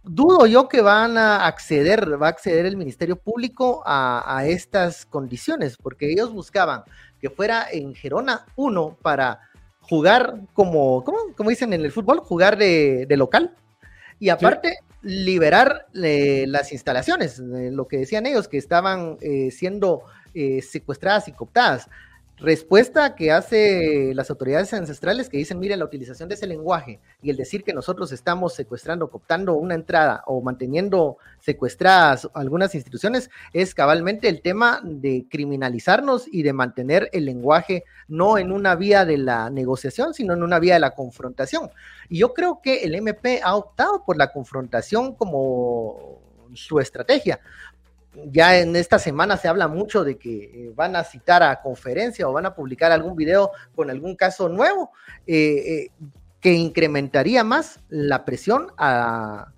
dudo 0.03 0.45
yo 0.45 0.67
que 0.67 0.81
van 0.81 1.17
a 1.17 1.45
acceder, 1.45 2.21
va 2.21 2.27
a 2.27 2.29
acceder 2.29 2.65
el 2.65 2.77
Ministerio 2.77 3.15
Público 3.15 3.83
a, 3.85 4.43
estas 4.45 5.05
condiciones, 5.05 5.77
porque 5.77 6.11
ellos 6.11 6.31
buscaban 6.31 6.83
que 7.19 7.29
fuera 7.29 7.67
en 7.71 7.93
Gerona 7.95 8.45
1 8.55 8.97
para 9.01 9.41
jugar 9.81 10.41
como, 10.53 11.03
como 11.35 11.49
dicen 11.49 11.73
en 11.73 11.81
el 11.81 11.91
fútbol, 11.91 12.19
jugar 12.19 12.57
de, 12.57 13.05
local. 13.17 13.55
Y 14.19 14.29
aparte, 14.29 14.77
liberar 15.01 15.87
eh, 15.95 16.45
las 16.47 16.71
instalaciones, 16.71 17.39
lo 17.39 17.87
que 17.87 17.97
decían 17.97 18.25
ellos, 18.25 18.47
que 18.47 18.57
estaban 18.57 19.17
eh, 19.21 19.51
siendo 19.51 20.03
eh, 20.33 20.61
secuestradas 20.61 21.27
y 21.27 21.31
cooptadas. 21.31 21.89
Respuesta 22.41 23.15
que 23.15 23.31
hace 23.31 24.13
las 24.13 24.29
autoridades 24.29 24.73
ancestrales 24.73 25.29
que 25.29 25.37
dicen, 25.37 25.59
mire, 25.59 25.75
la 25.75 25.85
utilización 25.85 26.29
de 26.29 26.35
ese 26.35 26.47
lenguaje 26.47 26.99
y 27.21 27.29
el 27.29 27.37
decir 27.37 27.63
que 27.63 27.73
nosotros 27.73 28.11
estamos 28.11 28.53
secuestrando, 28.53 29.09
cooptando 29.09 29.55
una 29.55 29.75
entrada 29.75 30.23
o 30.25 30.41
manteniendo 30.41 31.17
secuestradas 31.39 32.29
algunas 32.33 32.75
instituciones, 32.75 33.29
es 33.53 33.75
cabalmente 33.75 34.29
el 34.29 34.41
tema 34.41 34.81
de 34.83 35.25
criminalizarnos 35.29 36.27
y 36.31 36.43
de 36.43 36.53
mantener 36.53 37.09
el 37.11 37.25
lenguaje 37.25 37.83
no 38.07 38.37
en 38.37 38.51
una 38.51 38.75
vía 38.75 39.05
de 39.05 39.17
la 39.17 39.49
negociación, 39.49 40.13
sino 40.13 40.33
en 40.33 40.43
una 40.43 40.59
vía 40.59 40.75
de 40.75 40.79
la 40.79 40.95
confrontación. 40.95 41.69
Y 42.07 42.19
yo 42.19 42.33
creo 42.33 42.61
que 42.61 42.83
el 42.83 42.95
MP 42.95 43.41
ha 43.43 43.55
optado 43.55 44.03
por 44.05 44.17
la 44.17 44.31
confrontación 44.31 45.15
como 45.15 46.21
su 46.53 46.79
estrategia, 46.79 47.39
ya 48.13 48.57
en 48.57 48.75
esta 48.75 48.99
semana 48.99 49.37
se 49.37 49.47
habla 49.47 49.67
mucho 49.67 50.03
de 50.03 50.17
que 50.17 50.43
eh, 50.43 50.71
van 50.75 50.95
a 50.95 51.03
citar 51.03 51.43
a 51.43 51.61
conferencia 51.61 52.27
o 52.27 52.33
van 52.33 52.45
a 52.45 52.55
publicar 52.55 52.91
algún 52.91 53.15
video 53.15 53.51
con 53.75 53.89
algún 53.89 54.15
caso 54.15 54.49
nuevo 54.49 54.91
eh, 55.27 55.37
eh, 55.37 55.91
que 56.39 56.53
incrementaría 56.53 57.43
más 57.43 57.79
la 57.89 58.25
presión 58.25 58.67
a, 58.77 59.51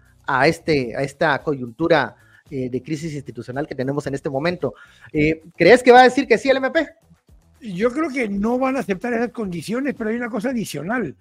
este, 0.46 0.96
a 0.96 1.04
esta 1.04 1.38
coyuntura 1.44 2.16
de 2.50 2.84
crisis 2.84 3.14
institucional 3.14 3.66
que 3.66 3.76
tenemos 3.76 4.06
en 4.08 4.16
este 4.16 4.30
momento. 4.30 4.74
¿Crees 5.56 5.84
que 5.84 5.92
va 5.92 6.02
a 6.02 6.06
decir 6.06 6.28
que 6.28 6.38
sí 6.38 6.50
el 6.50 6.58
MP? 6.58 6.86
Yo 7.62 7.94
creo 7.94 8.10
que 8.10 8.28
no 8.28 8.58
van 8.58 8.76
a 8.76 8.80
aceptar 8.80 9.14
esas 9.14 9.30
condiciones, 9.30 9.94
pero 9.96 10.10
hay 10.10 10.16
una 10.18 10.30
cosa 10.30 10.50
adicional. 10.50 11.16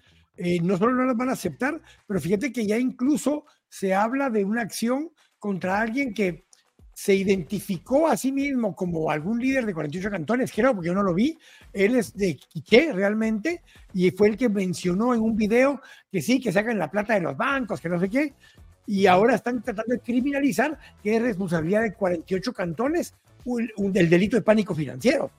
no 0.62 0.78
solo 0.78 0.94
no 0.94 1.04
las 1.04 1.16
van 1.16 1.28
a 1.28 1.34
aceptar, 1.34 1.78
pero 2.06 2.20
fíjate 2.20 2.52
que 2.52 2.66
ya 2.66 2.78
incluso 2.78 3.44
se 3.68 3.94
habla 3.94 4.30
de 4.30 4.44
una 4.44 4.62
acción 4.62 5.10
contra 5.38 5.80
alguien 5.80 6.14
que 6.14 6.46
se 6.92 7.14
identificó 7.14 8.08
a 8.08 8.16
sí 8.16 8.32
mismo 8.32 8.74
como 8.74 9.10
algún 9.10 9.40
líder 9.40 9.66
de 9.66 9.74
48 9.74 10.10
cantones, 10.10 10.52
creo, 10.52 10.74
porque 10.74 10.88
yo 10.88 10.94
no 10.94 11.02
lo 11.02 11.14
vi. 11.14 11.38
Él 11.72 11.96
es 11.96 12.14
de 12.14 12.36
Quiché 12.36 12.92
realmente, 12.92 13.62
y 13.94 14.10
fue 14.10 14.28
el 14.28 14.36
que 14.36 14.48
mencionó 14.48 15.14
en 15.14 15.20
un 15.20 15.36
video 15.36 15.80
que 16.10 16.20
sí, 16.20 16.40
que 16.40 16.52
sacan 16.52 16.78
la 16.78 16.90
plata 16.90 17.14
de 17.14 17.20
los 17.20 17.36
bancos, 17.36 17.80
que 17.80 17.88
no 17.88 17.98
sé 17.98 18.08
qué, 18.10 18.34
y 18.86 19.06
ahora 19.06 19.36
están 19.36 19.62
tratando 19.62 19.94
de 19.94 20.00
criminalizar 20.00 20.78
que 21.02 21.16
es 21.16 21.22
responsabilidad 21.22 21.82
de 21.82 21.94
48 21.94 22.52
cantones 22.52 23.14
del 23.44 24.10
delito 24.10 24.36
de 24.36 24.42
pánico 24.42 24.74
financiero. 24.74 25.30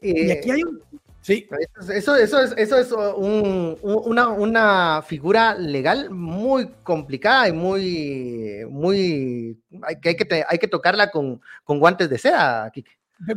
y 0.00 0.30
aquí 0.30 0.50
hay 0.50 0.62
un, 0.62 0.80
Sí. 1.24 1.48
Eso, 1.88 2.16
eso 2.16 2.38
es, 2.38 2.52
eso 2.54 2.78
es 2.78 2.92
una, 2.92 4.28
una, 4.28 5.00
figura 5.00 5.54
legal 5.54 6.10
muy 6.10 6.68
complicada 6.82 7.48
y 7.48 7.52
muy, 7.52 8.66
muy, 8.68 9.58
hay 9.84 10.00
que, 10.00 10.10
hay 10.10 10.16
que, 10.16 10.44
hay 10.46 10.58
que 10.58 10.68
tocarla 10.68 11.10
con, 11.10 11.40
con 11.64 11.80
guantes 11.80 12.10
de 12.10 12.18
seda, 12.18 12.70
Kike. 12.70 12.90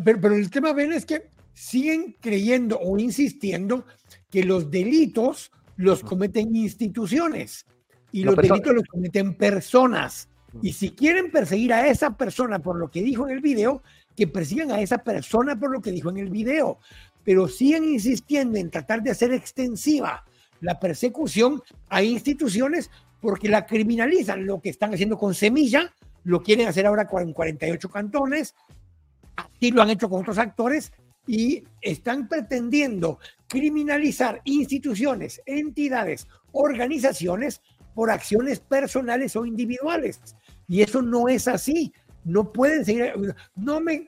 Pero, 0.04 0.20
pero, 0.20 0.36
el 0.36 0.50
tema, 0.50 0.74
Ben, 0.74 0.92
es 0.92 1.06
que 1.06 1.30
siguen 1.54 2.18
creyendo 2.20 2.78
o 2.78 2.98
insistiendo 3.00 3.86
que 4.30 4.44
los 4.44 4.70
delitos 4.70 5.50
los 5.78 6.04
cometen 6.04 6.54
instituciones 6.58 7.66
y 8.12 8.26
los 8.26 8.36
delitos 8.36 8.74
los 8.74 8.84
cometen 8.84 9.34
personas. 9.36 10.28
Y 10.62 10.74
si 10.74 10.90
quieren 10.90 11.32
perseguir 11.32 11.72
a 11.72 11.88
esa 11.88 12.18
persona 12.18 12.60
por 12.60 12.76
lo 12.78 12.92
que 12.92 13.02
dijo 13.02 13.30
en 13.30 13.36
el 13.36 13.42
video, 13.42 13.82
que 14.14 14.28
persigan 14.28 14.72
a 14.72 14.82
esa 14.82 14.98
persona 14.98 15.58
por 15.58 15.72
lo 15.72 15.82
que 15.82 15.92
dijo 15.92 16.10
en 16.10 16.18
el 16.18 16.30
video 16.30 16.80
pero 17.28 17.50
siguen 17.50 17.84
insistiendo 17.84 18.58
en 18.58 18.72
tratar 18.72 19.04
de 19.04 19.12
hacer 19.12 19.34
extensiva 19.34 20.24
la 20.62 20.80
persecución 20.80 21.62
a 21.90 22.02
instituciones 22.02 22.90
porque 23.20 23.50
la 23.50 23.66
criminalizan. 23.66 24.46
Lo 24.46 24.62
que 24.62 24.70
están 24.70 24.94
haciendo 24.94 25.18
con 25.18 25.34
Semilla, 25.34 25.94
lo 26.24 26.42
quieren 26.42 26.70
hacer 26.70 26.86
ahora 26.86 27.06
con 27.06 27.34
48 27.34 27.90
cantones, 27.90 28.56
así 29.36 29.72
lo 29.72 29.82
han 29.82 29.90
hecho 29.90 30.10
con 30.10 30.22
otros 30.22 30.38
actores 30.38 30.94
y 31.28 31.66
están 31.82 32.30
pretendiendo 32.30 33.20
criminalizar 33.50 34.40
instituciones, 34.46 35.42
entidades, 35.46 36.30
organizaciones 36.54 37.60
por 37.94 38.10
acciones 38.10 38.62
personales 38.62 39.36
o 39.36 39.46
individuales. 39.46 40.22
Y 40.70 40.82
eso 40.82 41.02
no 41.02 41.28
es 41.28 41.50
así. 41.50 41.92
No 42.24 42.54
pueden 42.54 42.86
seguir. 42.86 43.36
No 43.58 43.82
me. 43.82 44.08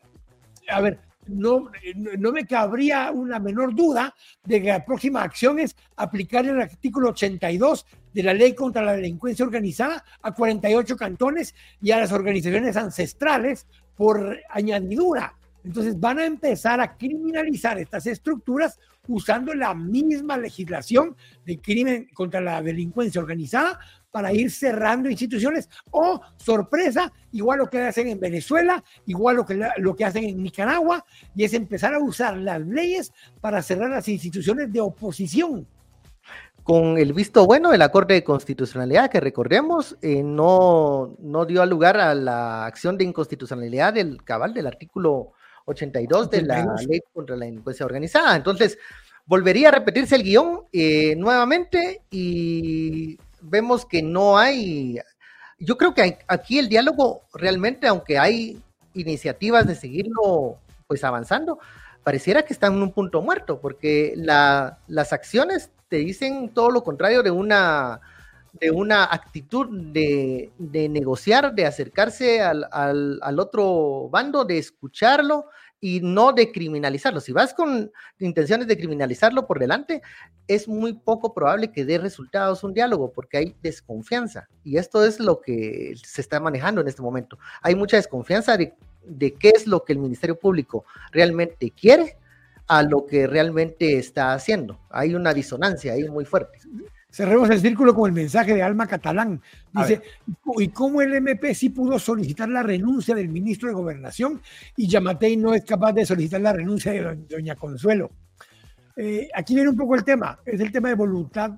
A 0.69 0.79
ver, 0.79 1.01
no, 1.29 1.71
no 1.95 2.31
me 2.31 2.45
cabría 2.45 3.11
una 3.11 3.39
menor 3.39 3.75
duda 3.75 4.13
de 4.43 4.61
que 4.61 4.67
la 4.67 4.85
próxima 4.85 5.21
acción 5.21 5.59
es 5.59 5.75
aplicar 5.95 6.45
el 6.45 6.59
artículo 6.59 7.09
82 7.09 7.85
de 8.13 8.23
la 8.23 8.33
ley 8.33 8.55
contra 8.55 8.81
la 8.81 8.93
delincuencia 8.93 9.45
organizada 9.45 10.03
a 10.21 10.33
48 10.33 10.97
cantones 10.97 11.53
y 11.81 11.91
a 11.91 11.99
las 11.99 12.11
organizaciones 12.11 12.75
ancestrales 12.75 13.67
por 13.95 14.39
añadidura. 14.49 15.35
Entonces 15.63 15.99
van 15.99 16.19
a 16.19 16.25
empezar 16.25 16.79
a 16.79 16.97
criminalizar 16.97 17.77
estas 17.77 18.07
estructuras 18.07 18.79
usando 19.07 19.53
la 19.53 19.73
misma 19.73 20.37
legislación 20.37 21.15
de 21.45 21.59
crimen 21.59 22.07
contra 22.13 22.39
la 22.39 22.61
delincuencia 22.61 23.19
organizada 23.21 23.79
para 24.11 24.33
ir 24.33 24.51
cerrando 24.51 25.09
instituciones 25.09 25.69
o, 25.91 26.21
sorpresa, 26.37 27.11
igual 27.31 27.59
lo 27.59 27.69
que 27.69 27.81
hacen 27.81 28.07
en 28.07 28.19
Venezuela, 28.19 28.83
igual 29.05 29.37
lo 29.37 29.45
que, 29.45 29.59
lo 29.77 29.95
que 29.95 30.05
hacen 30.05 30.23
en 30.23 30.41
Nicaragua, 30.41 31.05
y 31.35 31.43
es 31.43 31.53
empezar 31.53 31.93
a 31.93 31.99
usar 31.99 32.37
las 32.37 32.61
leyes 32.61 33.11
para 33.41 33.61
cerrar 33.61 33.89
las 33.89 34.07
instituciones 34.07 34.71
de 34.71 34.81
oposición. 34.81 35.67
Con 36.63 36.97
el 36.97 37.13
visto 37.13 37.45
bueno 37.45 37.71
de 37.71 37.77
la 37.77 37.89
Corte 37.89 38.13
de 38.13 38.23
Constitucionalidad, 38.23 39.09
que 39.09 39.19
recordemos, 39.19 39.97
eh, 40.01 40.21
no, 40.21 41.15
no 41.19 41.45
dio 41.45 41.65
lugar 41.65 41.97
a 41.97 42.13
la 42.13 42.65
acción 42.65 42.97
de 42.97 43.05
inconstitucionalidad 43.05 43.93
del 43.93 44.23
cabal 44.23 44.53
del 44.53 44.67
artículo 44.67 45.33
82 45.65 46.29
de 46.29 46.41
la 46.43 46.75
ley 46.87 46.99
contra 47.13 47.35
la 47.35 47.45
delincuencia 47.45 47.85
organizada. 47.85 48.35
Entonces, 48.35 48.77
volvería 49.25 49.69
a 49.69 49.71
repetirse 49.71 50.15
el 50.15 50.23
guion 50.23 50.61
eh, 50.73 51.15
nuevamente 51.15 52.01
y 52.11 53.17
vemos 53.41 53.85
que 53.85 54.01
no 54.01 54.37
hay, 54.37 54.99
yo 55.57 55.77
creo 55.77 55.93
que 55.93 56.17
aquí 56.27 56.59
el 56.59 56.69
diálogo 56.69 57.23
realmente, 57.33 57.87
aunque 57.87 58.17
hay 58.17 58.61
iniciativas 58.93 59.67
de 59.67 59.75
seguirlo 59.75 60.57
pues 60.87 61.03
avanzando, 61.03 61.59
pareciera 62.03 62.43
que 62.43 62.53
está 62.53 62.67
en 62.67 62.81
un 62.81 62.91
punto 62.91 63.21
muerto, 63.21 63.59
porque 63.59 64.13
las 64.15 65.13
acciones 65.13 65.69
te 65.89 65.97
dicen 65.97 66.49
todo 66.49 66.71
lo 66.71 66.83
contrario 66.83 67.23
de 67.23 67.31
una, 67.31 68.01
de 68.53 68.71
una 68.71 69.03
actitud 69.03 69.67
de, 69.69 70.51
negociar, 70.89 71.53
de 71.53 71.65
acercarse 71.65 72.41
al, 72.41 72.67
al, 72.71 73.39
otro 73.39 74.09
bando, 74.09 74.45
de 74.45 74.57
escucharlo 74.57 75.45
y 75.81 76.01
no 76.01 76.33
de 76.33 76.51
criminalizarlo. 76.51 77.19
Si 77.19 77.31
vas 77.31 77.53
con 77.53 77.91
intenciones 78.19 78.67
de 78.67 78.77
criminalizarlo 78.77 79.47
por 79.47 79.59
delante, 79.59 80.01
es 80.47 80.67
muy 80.67 80.93
poco 80.93 81.33
probable 81.33 81.71
que 81.71 81.85
dé 81.85 81.97
resultados 81.97 82.63
un 82.63 82.73
diálogo 82.73 83.11
porque 83.11 83.37
hay 83.37 83.55
desconfianza. 83.61 84.49
Y 84.63 84.77
esto 84.77 85.03
es 85.05 85.19
lo 85.19 85.39
que 85.41 85.93
se 86.03 86.21
está 86.21 86.39
manejando 86.39 86.81
en 86.81 86.87
este 86.87 87.01
momento. 87.01 87.37
Hay 87.61 87.75
mucha 87.75 87.97
desconfianza 87.97 88.57
de, 88.57 88.73
de 89.05 89.33
qué 89.33 89.53
es 89.55 89.67
lo 89.67 89.83
que 89.83 89.93
el 89.93 89.99
Ministerio 89.99 90.37
Público 90.37 90.85
realmente 91.11 91.71
quiere 91.71 92.17
a 92.67 92.83
lo 92.83 93.05
que 93.05 93.25
realmente 93.25 93.97
está 93.97 94.33
haciendo. 94.33 94.79
Hay 94.89 95.15
una 95.15 95.33
disonancia 95.33 95.93
ahí 95.93 96.07
muy 96.07 96.25
fuerte. 96.25 96.59
Cerremos 97.11 97.49
el 97.49 97.59
círculo 97.59 97.95
con 97.95 98.07
el 98.07 98.13
mensaje 98.13 98.53
de 98.53 98.61
Alma 98.61 98.85
Catalán. 98.85 99.41
Dice, 99.73 100.01
¿y 100.57 100.67
cómo 100.67 101.01
el 101.01 101.13
MP 101.15 101.55
sí 101.55 101.69
pudo 101.69 101.97
solicitar 101.97 102.47
la 102.49 102.61
renuncia 102.61 103.15
del 103.15 103.29
ministro 103.29 103.67
de 103.67 103.73
Gobernación 103.73 104.41
y 104.77 104.87
Yamatei 104.87 105.35
no 105.35 105.53
es 105.53 105.65
capaz 105.65 105.93
de 105.93 106.05
solicitar 106.05 106.41
la 106.41 106.53
renuncia 106.53 106.91
de 106.91 107.15
doña 107.27 107.55
Consuelo? 107.55 108.11
Eh, 108.95 109.27
aquí 109.33 109.55
viene 109.55 109.69
un 109.69 109.77
poco 109.77 109.95
el 109.95 110.03
tema, 110.03 110.37
es 110.45 110.59
el 110.59 110.71
tema 110.71 110.89
de 110.89 110.95
voluntad 110.95 111.51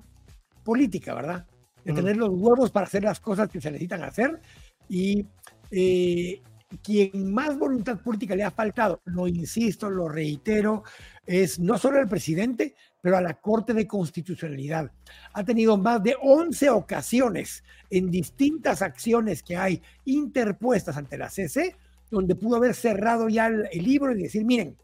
política, 0.64 1.14
¿verdad? 1.14 1.46
De 1.84 1.92
mm. 1.92 1.96
tener 1.96 2.16
los 2.16 2.30
huevos 2.30 2.70
para 2.70 2.86
hacer 2.86 3.02
las 3.02 3.20
cosas 3.20 3.48
que 3.48 3.60
se 3.60 3.70
necesitan 3.70 4.02
hacer 4.04 4.40
y 4.88 5.26
eh, 5.70 6.40
quien 6.82 7.32
más 7.32 7.58
voluntad 7.58 8.00
política 8.00 8.36
le 8.36 8.44
ha 8.44 8.50
faltado, 8.50 9.00
lo 9.04 9.28
insisto, 9.28 9.90
lo 9.90 10.08
reitero, 10.08 10.84
es 11.26 11.58
no 11.58 11.78
solo 11.78 12.00
el 12.00 12.08
presidente, 12.08 12.74
pero 13.00 13.16
a 13.16 13.20
la 13.20 13.34
Corte 13.34 13.74
de 13.74 13.86
Constitucionalidad. 13.86 14.90
Ha 15.32 15.44
tenido 15.44 15.76
más 15.76 16.02
de 16.02 16.16
11 16.20 16.70
ocasiones 16.70 17.64
en 17.90 18.10
distintas 18.10 18.80
acciones 18.80 19.42
que 19.42 19.56
hay 19.56 19.82
interpuestas 20.04 20.96
ante 20.96 21.18
la 21.18 21.28
CC, 21.28 21.76
donde 22.10 22.34
pudo 22.34 22.56
haber 22.56 22.74
cerrado 22.74 23.28
ya 23.28 23.46
el, 23.46 23.82
libro 23.82 24.12
y 24.12 24.22
decir, 24.22 24.44
miren, 24.44 24.76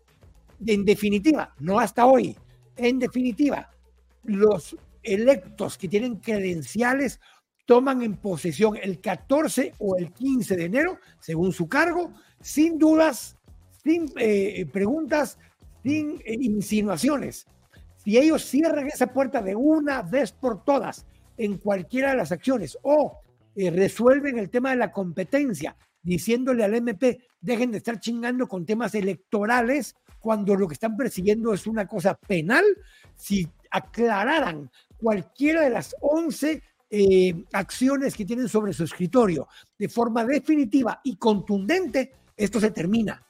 en 0.66 0.84
definitiva, 0.84 1.54
no 1.58 1.78
hasta 1.78 2.06
hoy, 2.06 2.36
en 2.76 2.98
definitiva, 2.98 3.70
los 4.24 4.76
electos 5.02 5.78
que 5.78 5.88
tienen 5.88 6.16
credenciales 6.16 7.20
toman 7.68 8.00
en 8.00 8.16
posesión 8.16 8.78
el 8.82 8.98
14 8.98 9.74
o 9.78 9.98
el 9.98 10.10
15 10.14 10.56
de 10.56 10.64
enero, 10.64 10.98
según 11.20 11.52
su 11.52 11.68
cargo, 11.68 12.14
sin 12.40 12.78
dudas, 12.78 13.36
sin 13.84 14.10
eh, 14.16 14.64
preguntas, 14.72 15.36
sin 15.82 16.18
eh, 16.24 16.38
insinuaciones. 16.40 17.46
Si 18.02 18.16
ellos 18.16 18.42
cierran 18.42 18.86
esa 18.86 19.08
puerta 19.08 19.42
de 19.42 19.54
una 19.54 20.00
vez 20.00 20.32
por 20.32 20.64
todas 20.64 21.04
en 21.36 21.58
cualquiera 21.58 22.12
de 22.12 22.16
las 22.16 22.32
acciones 22.32 22.78
o 22.80 23.20
eh, 23.54 23.70
resuelven 23.70 24.38
el 24.38 24.48
tema 24.48 24.70
de 24.70 24.76
la 24.76 24.90
competencia 24.90 25.76
diciéndole 26.02 26.64
al 26.64 26.74
MP, 26.74 27.18
dejen 27.38 27.70
de 27.70 27.76
estar 27.76 28.00
chingando 28.00 28.48
con 28.48 28.64
temas 28.64 28.94
electorales 28.94 29.94
cuando 30.20 30.56
lo 30.56 30.66
que 30.68 30.72
están 30.72 30.96
persiguiendo 30.96 31.52
es 31.52 31.66
una 31.66 31.86
cosa 31.86 32.14
penal, 32.14 32.64
si 33.14 33.46
aclararan 33.70 34.70
cualquiera 34.96 35.60
de 35.60 35.70
las 35.70 35.94
11 36.00 36.62
eh, 36.90 37.44
acciones 37.52 38.14
que 38.14 38.24
tienen 38.24 38.48
sobre 38.48 38.72
su 38.72 38.84
escritorio 38.84 39.48
de 39.78 39.88
forma 39.88 40.24
definitiva 40.24 41.00
y 41.04 41.16
contundente, 41.16 42.12
esto 42.36 42.60
se 42.60 42.70
termina. 42.70 43.22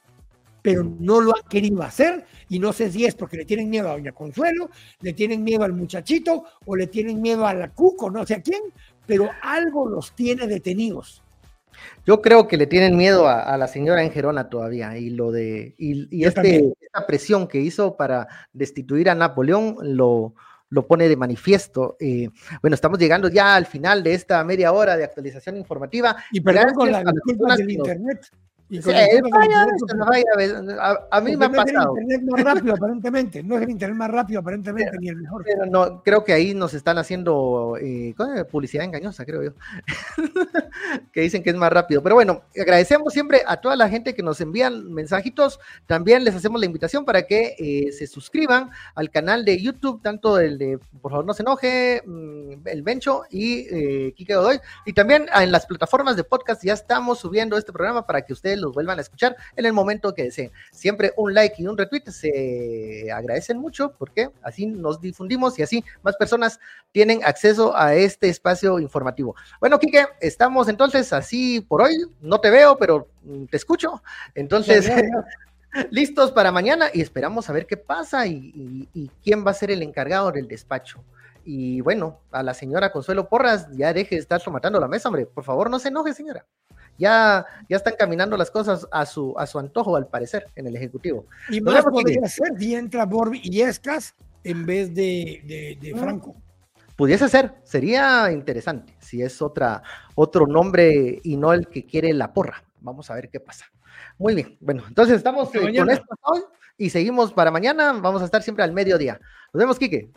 Pero 0.61 0.83
no 0.83 1.21
lo 1.21 1.35
han 1.35 1.43
querido 1.49 1.83
hacer 1.83 2.25
y 2.49 2.59
no 2.59 2.73
sé 2.73 2.91
si 2.91 3.05
es 3.05 3.15
porque 3.15 3.37
le 3.37 3.45
tienen 3.45 3.69
miedo 3.69 3.89
a 3.89 3.93
Doña 3.93 4.11
Consuelo, 4.11 4.69
le 5.01 5.13
tienen 5.13 5.43
miedo 5.43 5.63
al 5.63 5.73
muchachito 5.73 6.43
o 6.65 6.75
le 6.75 6.87
tienen 6.87 7.21
miedo 7.21 7.45
a 7.45 7.53
la 7.53 7.69
Cuco, 7.71 8.09
no 8.09 8.25
sé 8.25 8.35
a 8.35 8.41
quién, 8.41 8.61
pero 9.05 9.29
algo 9.41 9.87
los 9.87 10.13
tiene 10.13 10.47
detenidos. 10.47 11.23
Yo 12.05 12.21
creo 12.21 12.47
que 12.47 12.57
le 12.57 12.67
tienen 12.67 12.97
miedo 12.97 13.27
a, 13.27 13.55
la 13.57 13.67
señora 13.67 14.03
Engerona 14.03 14.49
todavía 14.49 14.97
y 14.97 15.09
lo 15.09 15.31
de 15.31 15.75
y, 15.77 16.23
este, 16.23 16.73
esta 16.81 17.07
presión 17.07 17.47
que 17.47 17.59
hizo 17.59 17.95
para 17.95 18.27
destituir 18.51 19.09
a 19.09 19.15
Napoleón 19.15 19.77
lo, 19.81 20.33
lo 20.69 20.87
pone 20.87 21.07
de 21.07 21.15
manifiesto. 21.15 21.97
Eh, 21.99 22.29
bueno, 22.61 22.75
estamos 22.75 22.99
llegando 22.99 23.29
ya 23.29 23.55
al 23.55 23.65
final 23.65 24.03
de 24.03 24.13
esta 24.13 24.43
media 24.43 24.71
hora 24.71 24.95
de 24.97 25.03
actualización 25.03 25.57
informativa. 25.57 26.15
Y 26.31 26.41
perdón 26.41 26.73
con 26.73 26.91
la 26.91 27.03
del 27.03 27.71
internet 27.71 28.29
a, 31.11 31.21
mí 31.21 31.35
me 31.35 31.45
ha 31.45 31.51
pasado. 31.51 31.97
Es 31.97 32.03
el 32.03 32.11
internet 32.11 32.21
más 32.29 32.43
rápido, 32.43 32.73
aparentemente. 32.75 33.43
No 33.43 33.55
es 33.55 33.63
el 33.63 33.69
internet 33.71 33.97
más 33.97 34.11
rápido, 34.11 34.39
aparentemente, 34.41 34.97
ni 34.99 35.09
el 35.09 35.15
mejor. 35.15 35.43
Pero 35.43 35.65
no, 35.65 36.03
creo 36.03 36.23
que 36.23 36.33
ahí 36.33 36.53
nos 36.53 36.75
están 36.75 36.99
haciendo 36.99 37.77
eh, 37.81 38.13
publicidad 38.51 38.85
engañosa, 38.85 39.25
creo 39.25 39.43
yo. 39.43 39.51
que 41.11 41.21
dicen 41.21 41.41
que 41.41 41.49
es 41.49 41.55
más 41.55 41.73
rápido. 41.73 42.03
Pero 42.03 42.15
bueno, 42.15 42.43
agradecemos 42.55 43.11
siempre 43.11 43.41
a 43.47 43.57
toda 43.57 43.75
la 43.75 43.89
gente 43.89 44.13
que 44.13 44.21
nos 44.21 44.39
envían 44.39 44.93
mensajitos. 44.93 45.59
También 45.87 46.23
les 46.23 46.35
hacemos 46.35 46.59
la 46.59 46.67
invitación 46.67 47.05
para 47.05 47.23
que 47.23 47.55
eh, 47.57 47.91
se 47.91 48.05
suscriban 48.05 48.69
al 48.93 49.09
canal 49.09 49.45
de 49.45 49.59
YouTube, 49.59 50.01
tanto 50.03 50.39
el 50.39 50.59
de 50.59 50.79
Por 51.01 51.11
favor 51.11 51.25
no 51.25 51.33
se 51.33 51.41
enoje, 51.41 52.03
mm, 52.05 52.67
el 52.67 52.83
Bencho 52.83 53.23
y 53.31 53.65
eh, 53.71 54.13
Kike 54.15 54.35
Godoy. 54.35 54.59
Y 54.85 54.93
también 54.93 55.25
en 55.33 55.51
las 55.51 55.65
plataformas 55.65 56.15
de 56.15 56.23
podcast 56.23 56.63
ya 56.63 56.73
estamos 56.73 57.19
subiendo 57.19 57.57
este 57.57 57.73
programa 57.73 58.05
para 58.05 58.21
que 58.21 58.33
ustedes 58.33 58.58
los 58.59 58.73
vuelvan 58.73 58.97
a 58.97 59.01
escuchar 59.01 59.35
en 59.55 59.65
el 59.65 59.73
momento 59.73 60.13
que 60.13 60.23
deseen. 60.23 60.51
Siempre 60.71 61.13
un 61.17 61.33
like 61.33 61.55
y 61.61 61.67
un 61.67 61.77
retweet 61.77 62.03
se 62.07 63.11
agradecen 63.11 63.57
mucho 63.57 63.93
porque 63.97 64.29
así 64.41 64.65
nos 64.65 65.01
difundimos 65.01 65.57
y 65.59 65.63
así 65.63 65.83
más 66.03 66.15
personas 66.17 66.59
tienen 66.91 67.21
acceso 67.23 67.75
a 67.75 67.95
este 67.95 68.29
espacio 68.29 68.79
informativo. 68.79 69.35
Bueno, 69.59 69.79
Quique, 69.79 70.05
estamos 70.21 70.67
entonces 70.69 71.11
así 71.13 71.61
por 71.61 71.81
hoy. 71.81 71.95
No 72.21 72.39
te 72.39 72.49
veo, 72.49 72.77
pero 72.77 73.07
te 73.49 73.57
escucho. 73.57 74.01
Entonces... 74.35 74.89
listos 75.91 76.31
para 76.31 76.51
mañana 76.51 76.87
y 76.91 77.01
esperamos 77.01 77.47
a 77.47 77.53
ver 77.53 77.67
qué 77.67 77.77
pasa 77.77 78.25
y, 78.25 79.11
quién 79.23 79.45
va 79.45 79.51
a 79.51 79.53
ser 79.53 79.69
el 79.69 79.83
encargado 79.83 80.31
del 80.31 80.47
despacho. 80.47 81.03
Y 81.45 81.81
bueno, 81.81 82.19
a 82.31 82.43
la 82.43 82.53
señora 82.53 82.91
Consuelo 82.91 83.29
Porras, 83.29 83.67
ya 83.71 83.93
deje 83.93 84.15
de 84.15 84.21
estar 84.21 84.41
matando 84.49 84.79
la 84.79 84.87
mesa, 84.87 85.09
hombre. 85.09 85.25
Por 85.25 85.43
favor, 85.43 85.69
no 85.69 85.79
se 85.79 85.89
enoje, 85.89 86.13
señora 86.13 86.45
ya, 86.99 87.45
ya 87.67 87.77
están 87.77 87.95
caminando 87.97 88.37
las 88.37 88.51
cosas 88.51 88.87
a 88.91 89.05
su, 89.05 89.33
a 89.37 89.47
su 89.47 89.57
antojo, 89.57 89.95
al 89.95 90.07
parecer, 90.07 90.45
en 90.55 90.67
el 90.67 90.75
Ejecutivo. 90.75 91.25
Y 91.49 91.61
más 91.61 91.83
podría 91.85 92.27
ser 92.27 92.49
si 92.57 92.75
entra 92.75 93.05
Borbi 93.05 93.41
y 93.43 93.61
Escas 93.61 94.13
en 94.43 94.65
vez 94.65 94.93
de, 94.93 95.77
de, 95.81 95.95
Franco. 95.95 96.35
Pudiese 96.95 97.29
ser, 97.29 97.53
sería 97.63 98.31
interesante 98.31 98.93
si 98.99 99.21
es 99.21 99.41
otra, 99.41 99.81
otro 100.15 100.45
nombre 100.45 101.19
y 101.23 101.37
no 101.37 101.53
el 101.53 101.67
que 101.67 101.85
quiere 101.85 102.13
la 102.13 102.33
porra. 102.33 102.63
Vamos 102.81 103.09
a 103.09 103.15
ver 103.15 103.29
qué 103.29 103.39
pasa. 103.39 103.65
Muy 104.17 104.35
bien, 104.35 104.57
bueno, 104.59 104.83
entonces 104.87 105.15
estamos 105.15 105.53
eh, 105.55 105.77
con 105.77 105.89
esto 105.89 106.15
hoy 106.23 106.41
y 106.77 106.89
seguimos 106.89 107.31
para 107.31 107.51
mañana. 107.51 107.93
Vamos 107.93 108.21
a 108.21 108.25
estar 108.25 108.43
siempre 108.43 108.65
al 108.65 108.73
mediodía. 108.73 109.19
Nos 109.53 109.59
vemos, 109.59 109.79
Quique. 109.79 110.11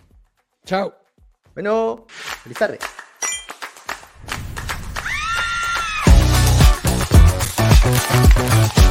Chao. 0.64 0.92
Bueno, 1.54 2.06
feliz 2.42 2.58
tarde. 2.58 2.78
Thank 8.04 8.81